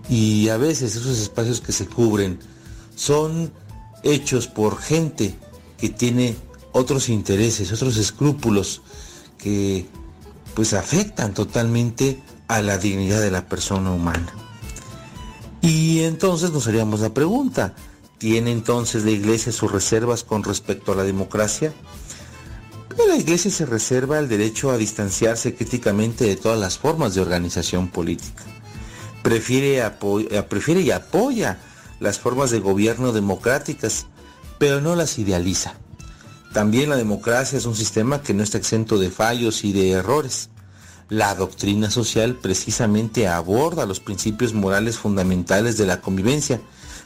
[0.08, 2.40] Y a veces esos espacios que se cubren
[2.96, 3.52] son
[4.02, 5.36] hechos por gente
[5.78, 6.34] que tiene
[6.72, 8.82] otros intereses, otros escrúpulos
[9.42, 9.86] que
[10.54, 14.32] pues afectan totalmente a la dignidad de la persona humana.
[15.60, 17.74] Y entonces nos haríamos la pregunta,
[18.18, 21.72] ¿tiene entonces la iglesia sus reservas con respecto a la democracia?
[23.08, 27.88] la iglesia se reserva el derecho a distanciarse críticamente de todas las formas de organización
[27.88, 28.42] política.
[29.22, 29.82] Prefiere,
[30.48, 31.58] prefiere y apoya
[32.00, 34.06] las formas de gobierno democráticas,
[34.58, 35.74] pero no las idealiza.
[36.52, 40.50] También la democracia es un sistema que no está exento de fallos y de errores.
[41.08, 46.60] La doctrina social precisamente aborda los principios morales fundamentales de la convivencia,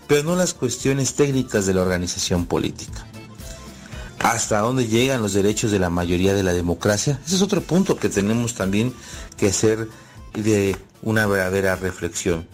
[0.09, 3.07] pero no las cuestiones técnicas de la organización política.
[4.19, 7.21] ¿Hasta dónde llegan los derechos de la mayoría de la democracia?
[7.25, 8.93] Ese es otro punto que tenemos también
[9.37, 9.89] que hacer
[10.35, 12.49] de una verdadera reflexión.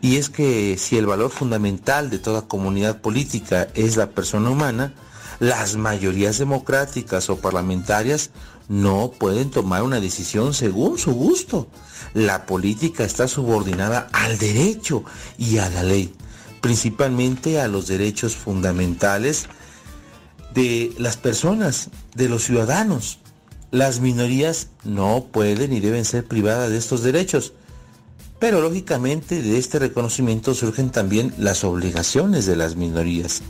[0.00, 4.94] Y es que si el valor fundamental de toda comunidad política es la persona humana,
[5.40, 8.30] las mayorías democráticas o parlamentarias
[8.68, 11.66] no pueden tomar una decisión según su gusto.
[12.14, 15.02] La política está subordinada al derecho
[15.38, 16.12] y a la ley,
[16.60, 19.46] principalmente a los derechos fundamentales
[20.54, 23.18] de las personas, de los ciudadanos.
[23.70, 27.54] Las minorías no pueden y deben ser privadas de estos derechos.
[28.40, 33.42] Pero lógicamente de este reconocimiento surgen también las obligaciones de las minorías,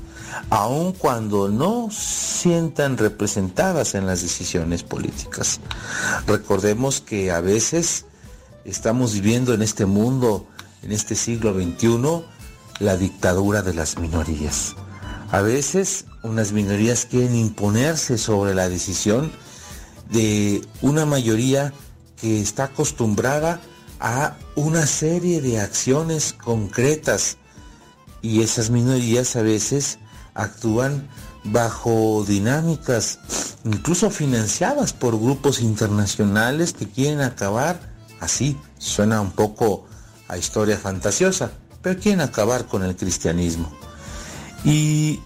[0.51, 5.61] aun cuando no sientan representadas en las decisiones políticas.
[6.27, 8.05] Recordemos que a veces
[8.65, 10.47] estamos viviendo en este mundo,
[10.83, 12.25] en este siglo XXI,
[12.81, 14.75] la dictadura de las minorías.
[15.31, 19.31] A veces unas minorías quieren imponerse sobre la decisión
[20.11, 21.73] de una mayoría
[22.21, 23.61] que está acostumbrada
[24.01, 27.37] a una serie de acciones concretas
[28.23, 29.99] y esas minorías a veces
[30.35, 31.09] actúan
[31.45, 33.19] bajo dinámicas
[33.65, 37.79] incluso financiadas por grupos internacionales que quieren acabar,
[38.21, 39.87] así suena un poco
[40.29, 43.71] a historia fantasiosa, pero quieren acabar con el cristianismo.
[44.65, 45.21] Y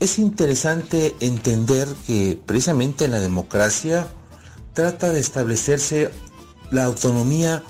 [0.00, 4.06] es interesante entender que precisamente la democracia
[4.72, 6.10] trata de establecerse
[6.70, 7.62] la autonomía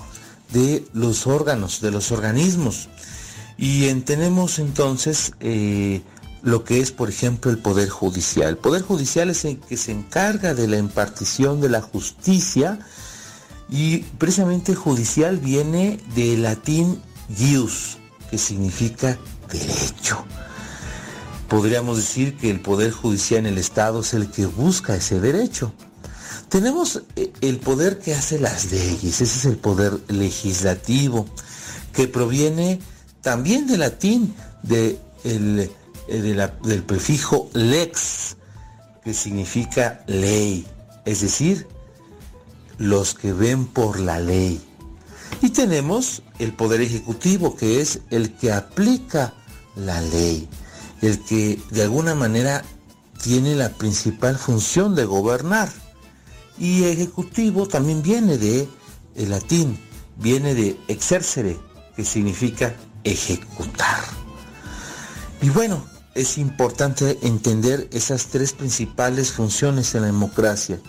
[0.51, 2.89] de los órganos, de los organismos.
[3.57, 6.01] Y entendemos entonces eh,
[6.41, 8.49] lo que es, por ejemplo, el Poder Judicial.
[8.49, 12.79] El Poder Judicial es el que se encarga de la impartición de la justicia
[13.69, 17.97] y precisamente judicial viene del latín ius,
[18.29, 19.17] que significa
[19.51, 20.23] derecho.
[21.49, 25.73] Podríamos decir que el Poder Judicial en el Estado es el que busca ese derecho.
[26.49, 31.25] Tenemos eh, el poder que hace las leyes, ese es el poder legislativo,
[31.93, 32.79] que proviene
[33.21, 35.71] también del latín, de el
[36.07, 38.37] eh, del prefijo lex,
[39.03, 40.67] que significa ley,
[41.03, 41.67] es decir,
[42.77, 44.61] los que ven por la ley.
[45.41, 49.33] Y tenemos el poder ejecutivo, que es el que aplica
[49.75, 50.47] la ley,
[51.01, 52.63] el que de alguna manera
[53.21, 55.69] tiene la principal función de gobernar.
[56.57, 58.67] Y ejecutivo también viene de
[59.15, 59.77] el latín,
[60.17, 61.57] viene de exercere,
[61.95, 64.03] que significa ejecutar.
[65.41, 65.85] Y bueno,
[66.15, 70.79] es importante entender esas tres principales funciones en la democracia.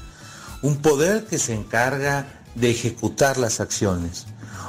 [0.62, 4.27] Un poder que se encarga de ejecutar las acciones,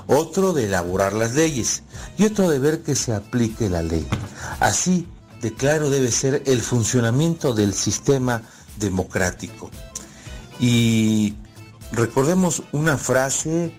[0.07, 1.83] otro de elaborar las leyes
[2.17, 4.05] y otro de ver que se aplique la ley.
[4.59, 5.07] Así
[5.41, 8.41] de claro debe ser el funcionamiento del sistema
[8.77, 9.69] democrático.
[10.59, 11.35] Y
[11.91, 13.71] recordemos una frase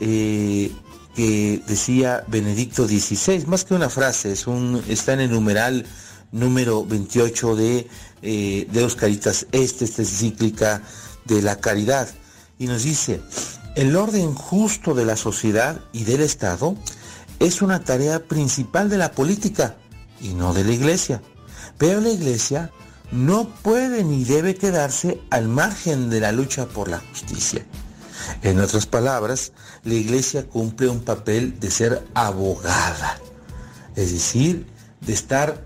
[0.00, 0.70] eh,
[1.14, 5.86] que decía Benedicto XVI, más que una frase, es un, está en el numeral
[6.30, 7.88] número 28 de,
[8.22, 10.82] eh, de Dos Caritas Este, esta encíclica
[11.24, 12.08] de la caridad.
[12.58, 13.20] Y nos dice,
[13.76, 16.76] el orden justo de la sociedad y del Estado
[17.38, 19.76] es una tarea principal de la política
[20.20, 21.22] y no de la iglesia.
[21.78, 22.72] Pero la iglesia
[23.10, 27.64] no puede ni debe quedarse al margen de la lucha por la justicia.
[28.42, 29.52] En otras palabras,
[29.84, 33.18] la iglesia cumple un papel de ser abogada,
[33.96, 34.66] es decir,
[35.00, 35.64] de estar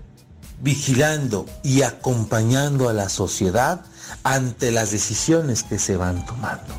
[0.61, 3.81] vigilando y acompañando a la sociedad
[4.23, 6.73] ante las decisiones que se van tomando.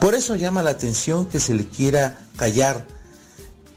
[0.00, 2.86] Por eso llama la atención que se le quiera callar,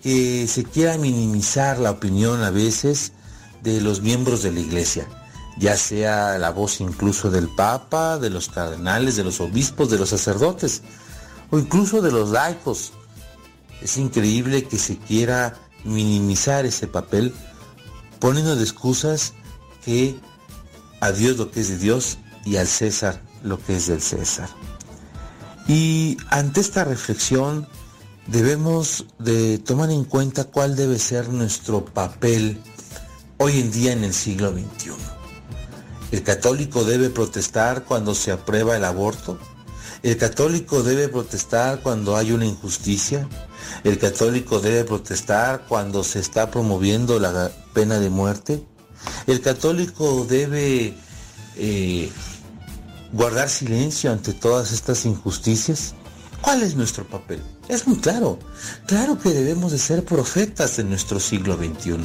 [0.01, 3.13] que se quiera minimizar la opinión a veces
[3.63, 5.07] de los miembros de la iglesia,
[5.59, 10.09] ya sea la voz incluso del Papa, de los cardenales, de los obispos, de los
[10.09, 10.81] sacerdotes
[11.51, 12.93] o incluso de los laicos.
[13.81, 17.33] Es increíble que se quiera minimizar ese papel
[18.19, 19.33] poniendo de excusas
[19.83, 20.17] que
[21.01, 24.49] a Dios lo que es de Dios y al César lo que es del César.
[25.67, 27.67] Y ante esta reflexión
[28.27, 32.61] debemos de tomar en cuenta cuál debe ser nuestro papel
[33.37, 35.08] hoy en día en el siglo XXI.
[36.11, 39.37] El católico debe protestar cuando se aprueba el aborto.
[40.01, 43.27] El católico debe protestar cuando hay una injusticia.
[43.83, 48.63] El católico debe protestar cuando se está promoviendo la pena de muerte.
[49.27, 50.95] El católico debe
[51.57, 52.09] eh,
[53.11, 55.93] guardar silencio ante todas estas injusticias.
[56.41, 57.41] ¿Cuál es nuestro papel?
[57.67, 58.39] Es muy claro.
[58.87, 61.97] Claro que debemos de ser profetas en nuestro siglo XXI.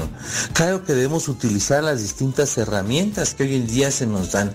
[0.53, 4.55] Claro que debemos utilizar las distintas herramientas que hoy en día se nos dan.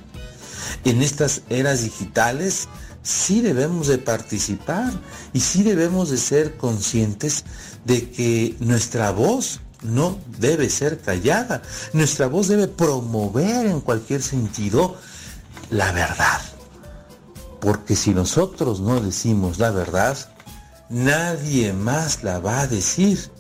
[0.85, 2.67] En estas eras digitales
[3.03, 4.91] sí debemos de participar
[5.33, 7.45] y sí debemos de ser conscientes
[7.85, 11.61] de que nuestra voz no debe ser callada.
[11.93, 14.97] Nuestra voz debe promover en cualquier sentido
[15.69, 16.41] la verdad.
[17.61, 20.17] Porque si nosotros no decimos la verdad,
[20.89, 23.31] nadie más la va a decir.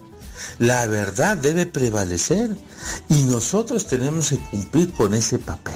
[0.57, 2.55] La verdad debe prevalecer
[3.09, 5.75] y nosotros tenemos que cumplir con ese papel,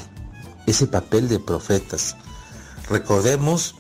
[0.66, 2.16] ese papel de profetas.
[2.90, 3.76] Recordemos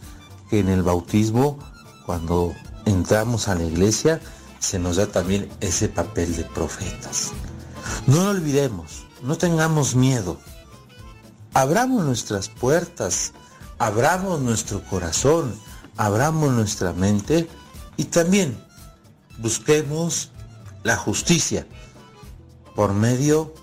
[0.50, 1.60] que en el bautismo,
[2.06, 2.54] cuando
[2.86, 4.20] entramos a la iglesia,
[4.60, 7.32] se nos da también ese papel de profetas.
[8.08, 10.40] No lo olvidemos, no tengamos miedo.
[11.54, 13.34] Abramos nuestras puertas,
[13.80, 15.60] abramos nuestro corazón,
[15.98, 17.48] abramos nuestra mente
[17.98, 18.58] y también
[19.38, 20.32] busquemos
[20.84, 21.66] la justicia
[22.76, 23.54] por medio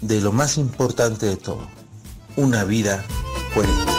[0.00, 1.66] de lo más importante de todo,
[2.36, 3.04] una vida
[3.54, 3.95] coherente.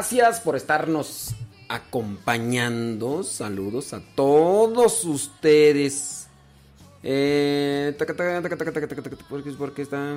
[0.00, 1.34] Gracias por estarnos
[1.68, 3.22] acompañando.
[3.22, 6.26] Saludos a todos ustedes.
[7.02, 7.94] Eh,
[9.58, 10.16] porque, está.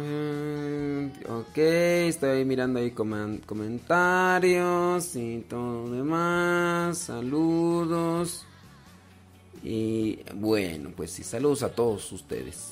[1.27, 6.97] Ok, estoy mirando ahí comen- comentarios y todo demás.
[6.99, 8.45] Saludos.
[9.65, 12.71] Y bueno, pues sí, saludos a todos ustedes.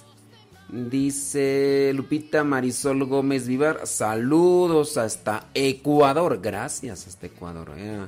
[0.72, 6.40] Dice Lupita Marisol Gómez Vivar, saludos hasta Ecuador.
[6.42, 7.74] Gracias hasta Ecuador.
[7.76, 8.08] eh.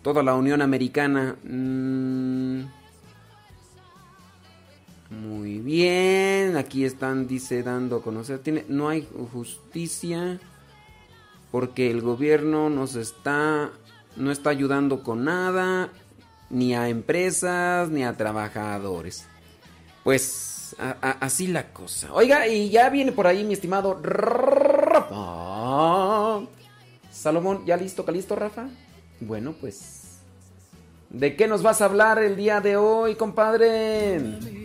[0.00, 1.34] Toda la Unión Americana.
[1.42, 2.60] Mm.
[5.10, 6.56] Muy bien.
[6.56, 8.38] Aquí están, dice, dando conocer.
[8.38, 10.38] Tiene, no hay justicia
[11.50, 13.70] porque el gobierno nos está,
[14.16, 15.90] no está ayudando con nada,
[16.50, 19.26] ni a empresas, ni a trabajadores.
[20.04, 22.12] Pues así la cosa.
[22.12, 24.00] Oiga, y ya viene por ahí mi estimado.
[27.10, 28.68] Salomón, ¿ya listo, listo, Rafa?
[29.20, 30.18] Bueno, pues.
[31.10, 34.16] ¿De qué nos vas a hablar el día de hoy, compadre?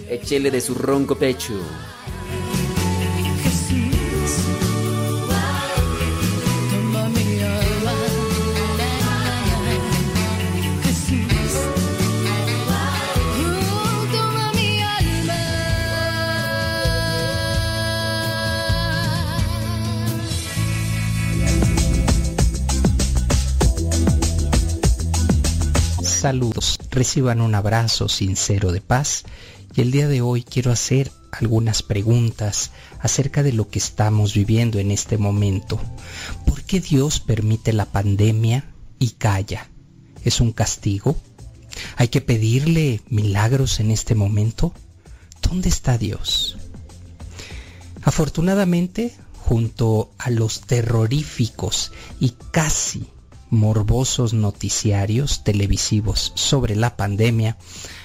[0.09, 1.53] Échele de su ronco pecho.
[26.19, 29.23] Saludos, reciban un abrazo sincero de paz
[29.73, 34.79] y el día de hoy quiero hacer algunas preguntas acerca de lo que estamos viviendo
[34.79, 35.79] en este momento.
[36.45, 38.65] ¿Por qué Dios permite la pandemia
[38.99, 39.69] y calla?
[40.25, 41.15] ¿Es un castigo?
[41.95, 44.73] ¿Hay que pedirle milagros en este momento?
[45.41, 46.57] ¿Dónde está Dios?
[48.03, 53.07] Afortunadamente, junto a los terroríficos y casi
[53.49, 57.57] morbosos noticiarios televisivos sobre la pandemia,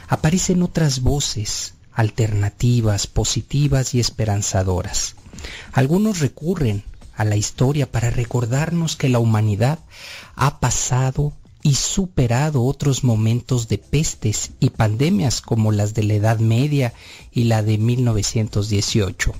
[0.08, 5.16] aparecen otras voces alternativas, positivas y esperanzadoras.
[5.72, 6.82] Algunos recurren
[7.16, 9.78] a la historia para recordarnos que la humanidad
[10.34, 11.32] ha pasado
[11.62, 16.92] y superado otros momentos de pestes y pandemias como las de la Edad Media
[17.32, 19.34] y la de 1918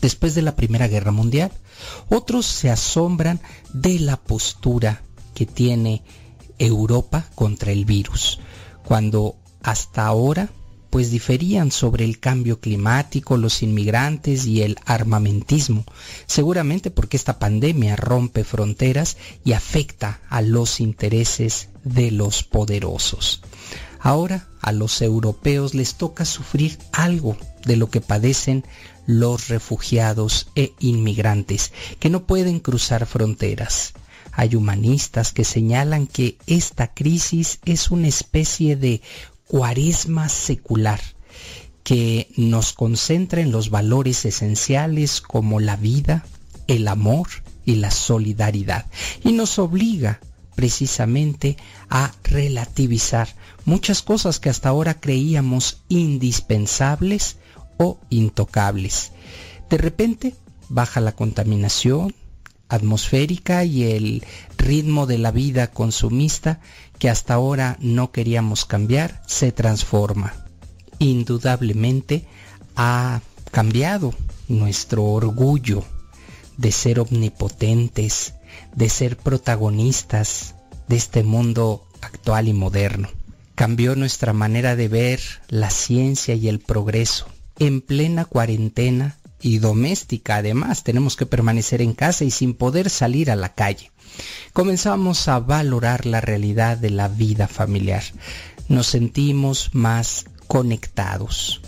[0.00, 1.52] después de la Primera Guerra Mundial.
[2.08, 3.40] Otros se asombran
[3.72, 5.02] de la postura
[5.36, 6.02] que tiene
[6.58, 8.40] Europa contra el virus,
[8.84, 10.48] cuando hasta ahora
[10.88, 15.84] pues diferían sobre el cambio climático, los inmigrantes y el armamentismo,
[16.26, 23.42] seguramente porque esta pandemia rompe fronteras y afecta a los intereses de los poderosos.
[24.00, 28.64] Ahora a los europeos les toca sufrir algo de lo que padecen
[29.06, 33.92] los refugiados e inmigrantes, que no pueden cruzar fronteras.
[34.38, 39.00] Hay humanistas que señalan que esta crisis es una especie de
[39.48, 41.00] cuaresma secular
[41.82, 46.26] que nos concentra en los valores esenciales como la vida,
[46.66, 47.28] el amor
[47.64, 48.84] y la solidaridad
[49.24, 50.20] y nos obliga
[50.54, 51.56] precisamente
[51.88, 53.34] a relativizar
[53.64, 57.38] muchas cosas que hasta ahora creíamos indispensables
[57.78, 59.12] o intocables.
[59.70, 60.34] De repente
[60.68, 62.14] baja la contaminación
[62.68, 64.24] atmosférica y el
[64.56, 66.60] ritmo de la vida consumista
[66.98, 70.34] que hasta ahora no queríamos cambiar se transforma.
[70.98, 72.24] Indudablemente
[72.74, 74.14] ha cambiado
[74.48, 75.84] nuestro orgullo
[76.56, 78.34] de ser omnipotentes,
[78.74, 80.54] de ser protagonistas
[80.88, 83.08] de este mundo actual y moderno.
[83.54, 87.26] Cambió nuestra manera de ver la ciencia y el progreso.
[87.58, 89.16] En plena cuarentena
[89.46, 93.92] y doméstica además, tenemos que permanecer en casa y sin poder salir a la calle.
[94.52, 98.02] Comenzamos a valorar la realidad de la vida familiar.
[98.68, 101.60] Nos sentimos más conectados.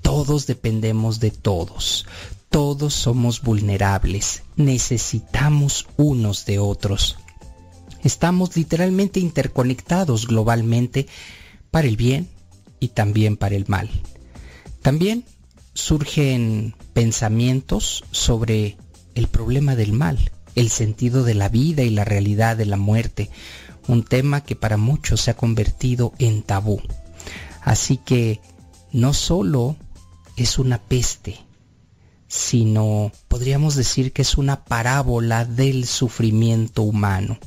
[0.00, 2.06] Todos dependemos de todos.
[2.48, 4.42] Todos somos vulnerables.
[4.56, 7.18] Necesitamos unos de otros.
[8.04, 11.06] Estamos literalmente interconectados globalmente
[11.70, 12.26] para el bien
[12.80, 13.90] y también para el mal.
[14.80, 15.26] También
[15.78, 18.76] surgen pensamientos sobre
[19.14, 23.30] el problema del mal, el sentido de la vida y la realidad de la muerte.
[23.86, 26.82] un tema que para muchos se ha convertido en tabú.
[27.62, 28.38] Así que
[28.92, 29.76] no solo
[30.36, 31.38] es una peste,
[32.26, 37.38] sino podríamos decir que es una parábola del sufrimiento humano,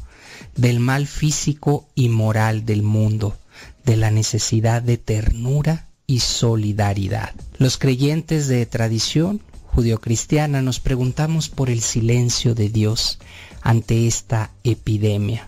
[0.56, 3.38] del mal físico y moral del mundo,
[3.86, 7.36] de la necesidad de ternura y solidaridad.
[7.62, 13.20] Los creyentes de tradición judio-cristiana nos preguntamos por el silencio de Dios
[13.62, 15.48] ante esta epidemia.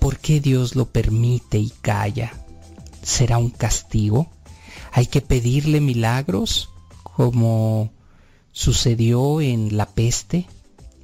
[0.00, 2.32] ¿Por qué Dios lo permite y calla?
[3.02, 4.30] ¿Será un castigo?
[4.92, 6.70] ¿Hay que pedirle milagros
[7.02, 7.92] como
[8.52, 10.46] sucedió en la peste?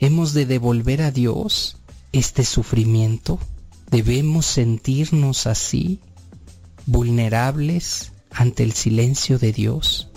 [0.00, 1.76] ¿Hemos de devolver a Dios
[2.12, 3.38] este sufrimiento?
[3.90, 6.00] ¿Debemos sentirnos así,
[6.86, 10.07] vulnerables ante el silencio de Dios?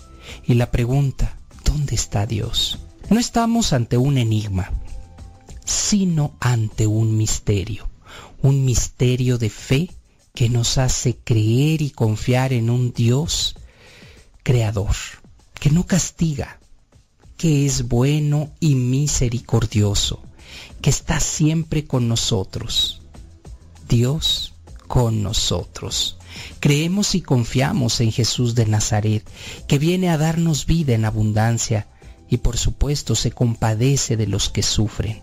[0.46, 2.80] Y la pregunta, ¿dónde está Dios?
[3.10, 4.72] No estamos ante un enigma,
[5.66, 7.90] sino ante un misterio,
[8.42, 9.92] un misterio de fe
[10.34, 13.56] que nos hace creer y confiar en un Dios
[14.44, 14.96] creador,
[15.54, 16.60] que no castiga,
[17.38, 20.22] que es bueno y misericordioso,
[20.82, 23.02] que está siempre con nosotros.
[23.88, 24.54] Dios
[24.88, 26.18] con nosotros.
[26.60, 29.28] Creemos y confiamos en Jesús de Nazaret,
[29.68, 31.88] que viene a darnos vida en abundancia
[32.30, 35.22] y por supuesto se compadece de los que sufren.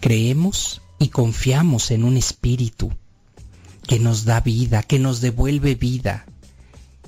[0.00, 2.92] Creemos y confiamos en un espíritu
[3.86, 6.26] que nos da vida, que nos devuelve vida.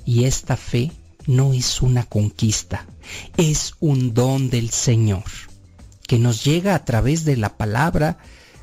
[0.05, 0.91] Y esta fe
[1.27, 2.85] no es una conquista,
[3.37, 5.23] es un don del Señor,
[6.07, 8.19] que nos llega a través de la palabra,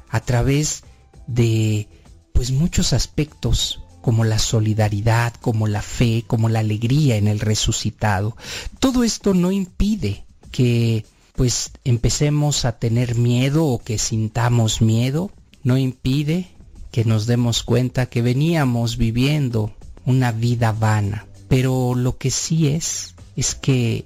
[0.08, 0.84] a través
[1.26, 1.88] de
[2.32, 8.36] pues muchos aspectos como la solidaridad, como la fe, como la alegría en el resucitado.
[8.78, 15.30] Todo esto no impide que pues empecemos a tener miedo o que sintamos miedo,
[15.64, 16.48] no impide
[16.90, 19.72] que nos demos cuenta que veníamos viviendo
[20.04, 21.26] una vida vana.
[21.48, 24.04] Pero lo que sí es, es que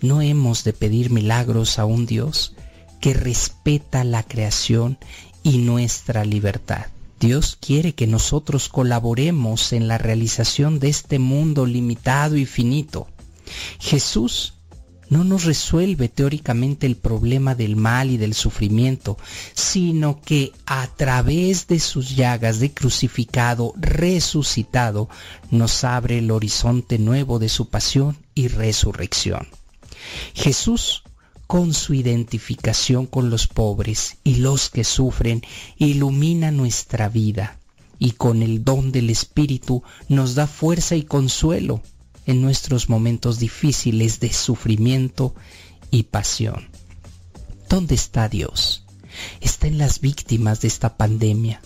[0.00, 2.54] no hemos de pedir milagros a un Dios
[3.00, 4.98] que respeta la creación
[5.42, 6.86] y nuestra libertad.
[7.20, 13.08] Dios quiere que nosotros colaboremos en la realización de este mundo limitado y finito.
[13.78, 14.54] Jesús
[15.08, 19.16] no nos resuelve teóricamente el problema del mal y del sufrimiento,
[19.54, 25.08] sino que a través de sus llagas de crucificado, resucitado,
[25.50, 29.46] nos abre el horizonte nuevo de su pasión y resurrección.
[30.34, 31.04] Jesús
[31.46, 35.42] con su identificación con los pobres y los que sufren,
[35.78, 37.58] ilumina nuestra vida
[37.98, 41.82] y con el don del Espíritu nos da fuerza y consuelo
[42.26, 45.34] en nuestros momentos difíciles de sufrimiento
[45.90, 46.68] y pasión.
[47.68, 48.84] ¿Dónde está Dios?
[49.40, 51.60] Está en las víctimas de esta pandemia.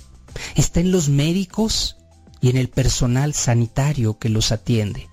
[0.55, 1.97] Está en los médicos
[2.41, 5.09] y en el personal sanitario que los atiende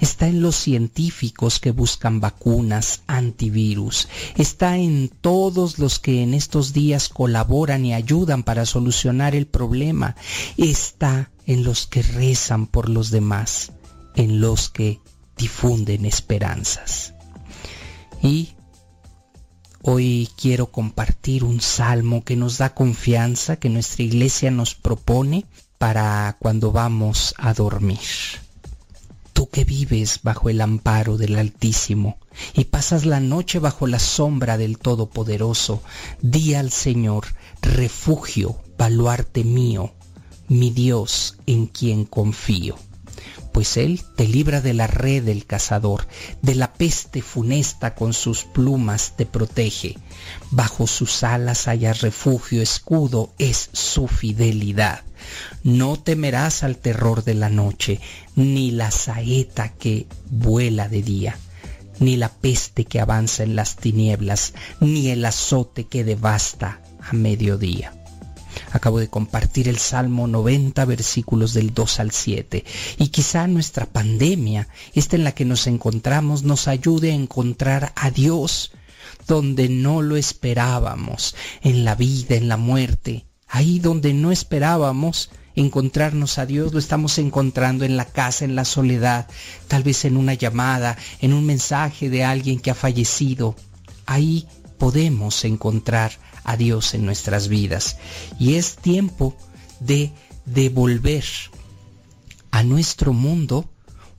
[0.00, 6.72] está en los científicos que buscan vacunas, antivirus, está en todos los que en estos
[6.72, 10.16] días colaboran y ayudan para solucionar el problema,
[10.56, 13.72] está en los que rezan por los demás,
[14.14, 15.00] en los que
[15.36, 17.14] difunden esperanzas.
[18.22, 18.54] Y
[19.82, 25.46] hoy quiero compartir un salmo que nos da confianza, que nuestra iglesia nos propone
[25.78, 27.98] para cuando vamos a dormir
[29.36, 32.16] tú que vives bajo el amparo del Altísimo
[32.54, 35.82] y pasas la noche bajo la sombra del Todopoderoso,
[36.22, 37.26] di al Señor,
[37.60, 39.92] refugio, baluarte mío,
[40.48, 42.78] mi Dios en quien confío.
[43.52, 46.08] Pues Él te libra de la red del cazador,
[46.40, 49.98] de la peste funesta con sus plumas te protege.
[50.50, 55.02] Bajo sus alas hayas refugio, escudo es su fidelidad.
[55.66, 57.98] No temerás al terror de la noche,
[58.36, 61.36] ni la saeta que vuela de día,
[61.98, 67.92] ni la peste que avanza en las tinieblas, ni el azote que devasta a mediodía.
[68.70, 72.64] Acabo de compartir el Salmo 90 versículos del 2 al 7
[72.98, 78.12] y quizá nuestra pandemia, esta en la que nos encontramos, nos ayude a encontrar a
[78.12, 78.70] Dios
[79.26, 86.38] donde no lo esperábamos, en la vida, en la muerte, ahí donde no esperábamos encontrarnos
[86.38, 89.26] a Dios, lo estamos encontrando en la casa, en la soledad,
[89.68, 93.56] tal vez en una llamada, en un mensaje de alguien que ha fallecido.
[94.04, 94.46] Ahí
[94.78, 96.12] podemos encontrar
[96.44, 97.96] a Dios en nuestras vidas.
[98.38, 99.36] Y es tiempo
[99.80, 100.12] de
[100.44, 101.24] devolver
[102.50, 103.68] a nuestro mundo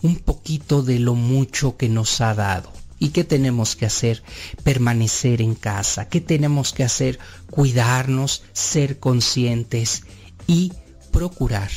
[0.02, 2.72] un poquito de lo mucho que nos ha dado.
[3.00, 4.24] ¿Y qué tenemos que hacer?
[4.64, 6.10] Permanecer en casa.
[6.10, 7.20] ¿Qué tenemos que hacer?
[7.52, 10.04] Cuidarnos, ser conscientes
[10.48, 10.74] y
[11.12, 11.70] procurar,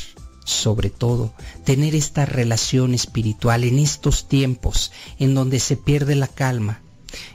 [0.45, 6.81] sobre todo, tener esta relación espiritual en estos tiempos en donde se pierde la calma,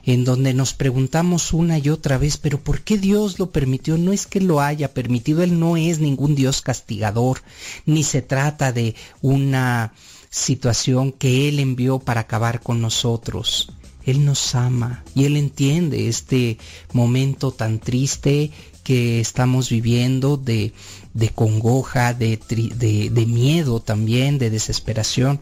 [0.04, 3.98] en donde nos preguntamos una y otra vez, pero ¿por qué Dios lo permitió?
[3.98, 7.42] No es que lo haya permitido, Él no es ningún Dios castigador,
[7.84, 9.92] ni se trata de una
[10.30, 13.70] situación que Él envió para acabar con nosotros.
[14.04, 16.58] Él nos ama y Él entiende este
[16.92, 18.52] momento tan triste
[18.84, 20.72] que estamos viviendo de,
[21.16, 25.40] de congoja, de, de, miedo también, de desesperación.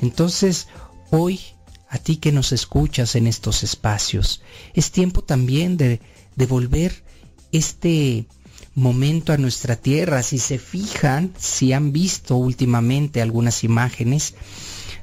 [0.00, 0.66] Entonces,
[1.10, 1.40] hoy
[1.88, 4.42] a ti que nos escuchas en estos espacios.
[4.74, 6.00] Es tiempo también de
[6.34, 7.04] devolver
[7.52, 8.26] este
[8.74, 10.22] momento a nuestra tierra.
[10.24, 14.34] Si se fijan, si han visto últimamente algunas imágenes,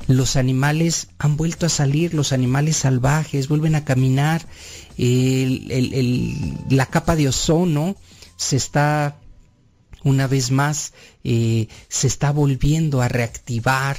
[0.07, 4.45] los animales han vuelto a salir, los animales salvajes vuelven a caminar,
[4.97, 7.95] la capa de ozono
[8.35, 9.18] se está
[10.03, 10.93] una vez más,
[11.23, 13.97] eh, se está volviendo a reactivar,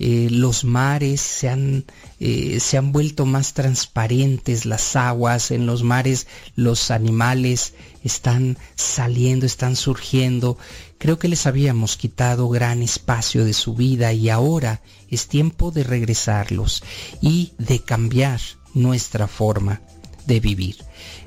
[0.00, 1.84] eh, los mares se han,
[2.20, 7.74] eh, se han vuelto más transparentes, las aguas en los mares, los animales
[8.04, 10.56] están saliendo, están surgiendo.
[10.98, 15.82] Creo que les habíamos quitado gran espacio de su vida y ahora es tiempo de
[15.82, 16.84] regresarlos
[17.20, 18.40] y de cambiar
[18.74, 19.80] nuestra forma
[20.28, 20.76] de vivir.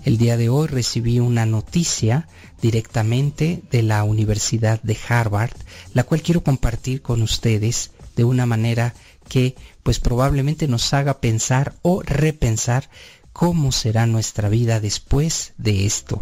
[0.05, 2.29] El día de hoy recibí una noticia
[2.61, 5.57] directamente de la Universidad de Harvard,
[5.93, 8.93] la cual quiero compartir con ustedes de una manera
[9.27, 12.89] que pues probablemente nos haga pensar o repensar
[13.33, 16.21] cómo será nuestra vida después de esto.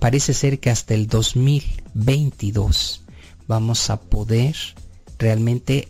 [0.00, 3.02] Parece ser que hasta el 2022
[3.46, 4.56] vamos a poder
[5.18, 5.88] realmente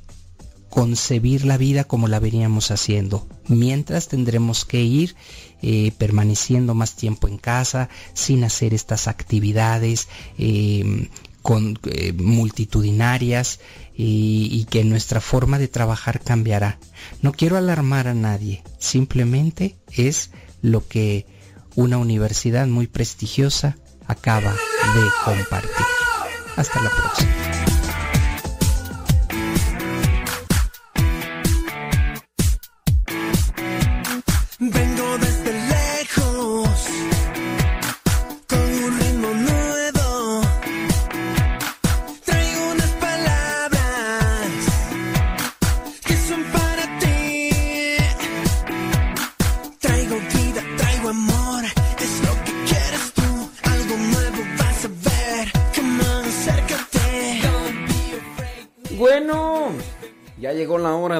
[0.68, 3.26] concebir la vida como la veníamos haciendo.
[3.46, 5.16] Mientras tendremos que ir
[5.62, 11.08] eh, permaneciendo más tiempo en casa, sin hacer estas actividades eh,
[11.42, 13.60] con, eh, multitudinarias,
[14.00, 16.78] y, que nuestra forma de trabajar cambiará.
[17.20, 20.30] No quiero alarmar a nadie, simplemente es
[20.62, 21.26] lo que
[21.74, 25.86] una universidad muy prestigiosa acaba de compartir.
[26.56, 27.47] Hasta la próxima.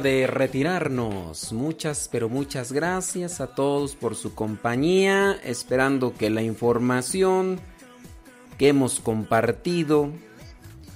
[0.01, 1.53] De retirarnos.
[1.53, 7.61] Muchas, pero muchas gracias a todos por su compañía, esperando que la información
[8.59, 10.11] que hemos compartido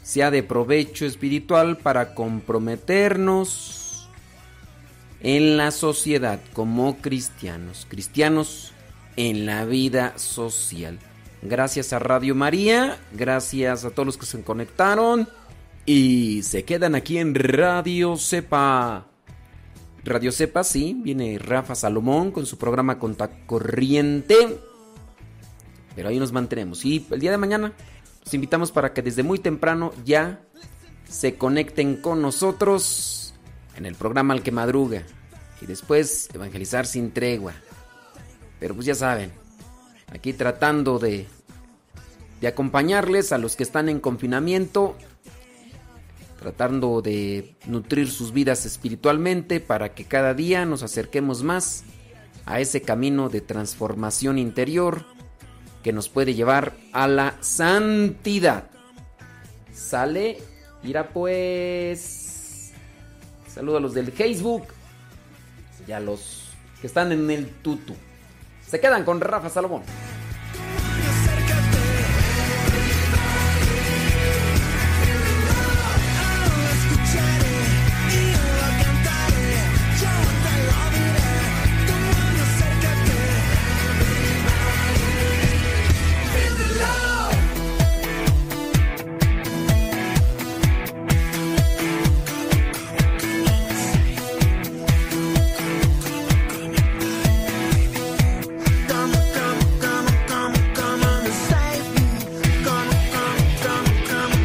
[0.03, 4.09] sea de provecho espiritual para comprometernos
[5.21, 8.73] en la sociedad como cristianos, cristianos
[9.17, 10.99] en la vida social.
[11.43, 15.29] Gracias a Radio María, gracias a todos los que se conectaron.
[15.85, 19.07] Y se quedan aquí en Radio Cepa.
[20.05, 22.99] Radio Cepa, sí, viene Rafa Salomón con su programa
[23.47, 24.61] Corriente.
[25.97, 26.85] Pero ahí nos mantenemos.
[26.85, 27.73] Y el día de mañana
[28.25, 30.41] los invitamos para que desde muy temprano ya
[31.09, 33.35] se conecten con nosotros
[33.77, 35.03] en el programa Al que Madruga.
[35.61, 37.55] Y después evangelizar sin tregua.
[38.61, 39.33] Pero pues ya saben,
[40.13, 41.27] aquí tratando de,
[42.41, 44.97] de acompañarles a los que están en confinamiento
[46.43, 51.85] tratando de nutrir sus vidas espiritualmente para que cada día nos acerquemos más
[52.47, 55.05] a ese camino de transformación interior
[55.85, 58.65] que nos puede llevar a la santidad.
[59.73, 60.39] Sale,
[60.83, 62.73] irá pues.
[63.47, 64.65] Saludos a los del Facebook
[65.87, 66.49] y a los
[66.81, 67.95] que están en el tutu.
[68.67, 69.83] Se quedan con Rafa Salomón.